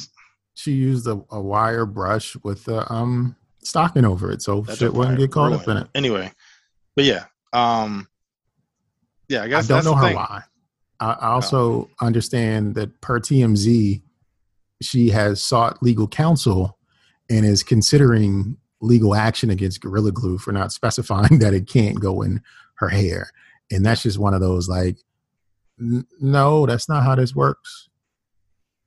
[0.53, 4.93] she used a, a wire brush with the um stocking over it, so That's shit
[4.93, 5.87] wouldn't get caught up in it.
[5.95, 6.31] Anyway,
[6.95, 8.07] but yeah, um,
[9.27, 10.15] yeah, I guess I don't know her thing.
[10.17, 10.41] why.
[10.99, 14.01] I, I also understand that per TMZ,
[14.81, 16.77] she has sought legal counsel
[17.29, 22.21] and is considering legal action against Gorilla Glue for not specifying that it can't go
[22.21, 22.41] in
[22.75, 23.31] her hair.
[23.71, 24.97] And that's just one of those like,
[25.79, 27.87] n- no, that's not how this works.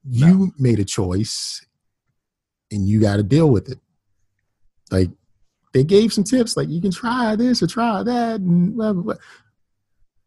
[0.07, 1.65] You made a choice
[2.71, 3.79] and you got to deal with it.
[4.91, 5.11] Like,
[5.73, 9.03] they gave some tips, like you can try this or try that, and blah, blah,
[9.03, 9.15] blah.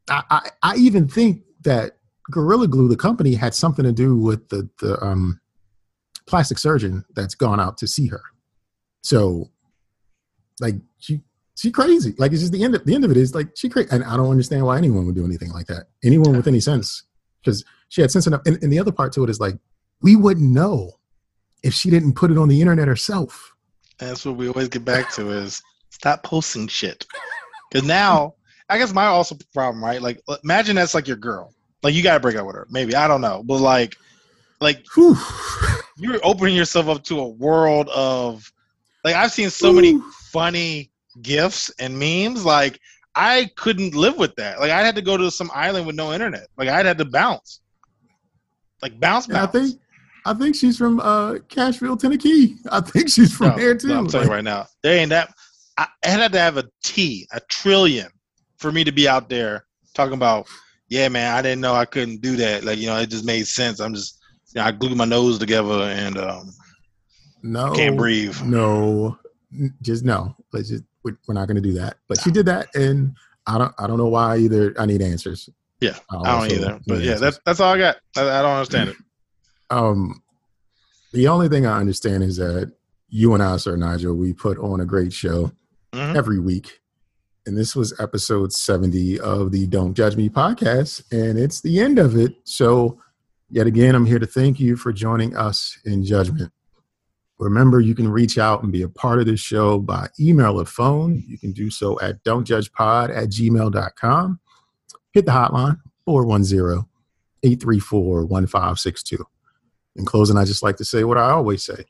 [0.10, 1.98] I, I, I even think that
[2.30, 5.40] Gorilla Glue, the company, had something to do with the the um,
[6.28, 8.22] plastic surgeon that's gone out to see her.
[9.02, 9.50] So,
[10.60, 11.22] like she
[11.56, 12.14] she crazy.
[12.18, 12.76] Like it's just the end.
[12.76, 15.06] Of, the end of it is like she crazy, and I don't understand why anyone
[15.06, 15.88] would do anything like that.
[16.04, 17.04] Anyone with any sense,
[17.48, 18.42] because she had sense enough.
[18.46, 19.56] And, and the other part to it is like
[20.02, 20.92] we wouldn't know
[21.64, 23.54] if she didn't put it on the internet herself.
[23.98, 27.06] That's what we always get back to is stop posting shit.
[27.72, 28.36] Because now,
[28.70, 30.02] I guess my also problem, right?
[30.02, 31.54] Like, uh, imagine that's like your girl.
[31.84, 32.68] Like, you gotta break up with her.
[32.70, 33.96] Maybe I don't know, but like,
[34.60, 35.18] like Whew.
[35.98, 38.52] you're opening yourself up to a world of,
[39.04, 40.00] like, I've seen so many
[40.32, 40.92] funny
[41.22, 42.44] gifs and memes.
[42.44, 42.80] Like,
[43.18, 44.60] I couldn't live with that.
[44.60, 46.48] Like, I had to go to some island with no internet.
[46.56, 47.62] Like, I'd had to bounce.
[48.84, 49.80] Like, bounce, And I think
[50.24, 52.58] I think she's from uh, Cashville, Tennessee.
[52.72, 53.88] I think she's from No, there too.
[53.88, 55.34] no, I'm telling you right now, there ain't that.
[55.80, 58.08] I, I had to have a T, a trillion,
[58.58, 59.66] for me to be out there
[59.96, 60.48] talking about.
[60.90, 62.64] Yeah, man, I didn't know I couldn't do that.
[62.64, 63.80] Like, you know, it just made sense.
[63.80, 64.20] I'm just,
[64.54, 66.54] you know, I glued my nose together and um,
[67.42, 68.40] no, can't breathe.
[68.44, 69.18] No,
[69.82, 70.36] just no.
[70.54, 71.98] Let's just we're we're not going to do that.
[72.08, 74.74] But she did that, and I don't I don't know why either.
[74.80, 75.50] I need answers.
[75.80, 76.80] Yeah, I don't also either.
[76.88, 77.98] But yeah, that's that's all I got.
[78.16, 78.96] I, I don't understand it.
[79.70, 80.22] um
[81.14, 82.74] the only thing I understand is that
[83.10, 85.52] you and I, Sir Nigel, we put on a great show
[85.94, 86.16] Mhm.
[86.18, 86.82] every week.
[87.46, 91.02] And this was episode 70 of the Don't Judge Me podcast.
[91.14, 92.36] And it's the end of it.
[92.44, 93.00] So,
[93.50, 96.52] yet again, I'm here to thank you for joining us in judgment.
[97.40, 100.66] Remember, you can reach out and be a part of this show by email or
[100.66, 101.24] phone.
[101.28, 104.40] You can do so at don'tjudgepod at gmail.com.
[105.14, 106.86] Hit the hotline 410
[107.44, 109.24] 834 1562.
[109.98, 111.86] In closing, I just like to say what I always say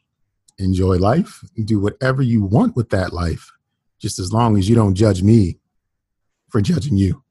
[0.59, 3.51] enjoy life and do whatever you want with that life,
[3.99, 5.59] just as long as you don't judge me
[6.49, 7.23] for judging you.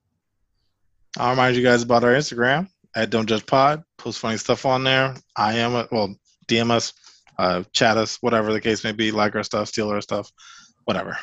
[1.18, 3.82] I'll remind you guys about our Instagram at Don't Judge Pod.
[3.96, 5.14] Post funny stuff on there.
[5.36, 6.14] I am well,
[6.46, 6.92] DM us,
[7.38, 9.10] uh, chat us, whatever the case may be.
[9.10, 10.30] Like our stuff, steal our stuff,
[10.84, 11.18] whatever.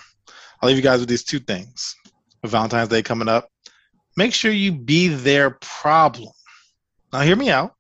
[0.62, 1.96] I'll leave you guys with these two things.
[2.42, 3.50] With Valentine's Day coming up,
[4.18, 6.32] make sure you be their problem.
[7.12, 7.74] Now, hear me out.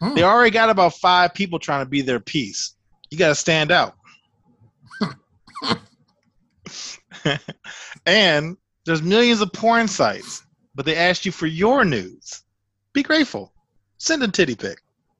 [0.00, 0.14] Hmm.
[0.14, 2.74] They already got about five people trying to be their piece.
[3.10, 3.94] You got to stand out.
[8.06, 10.42] and there's millions of porn sites,
[10.74, 12.42] but they asked you for your nudes.
[12.92, 13.52] Be grateful.
[13.98, 14.78] Send a titty pic.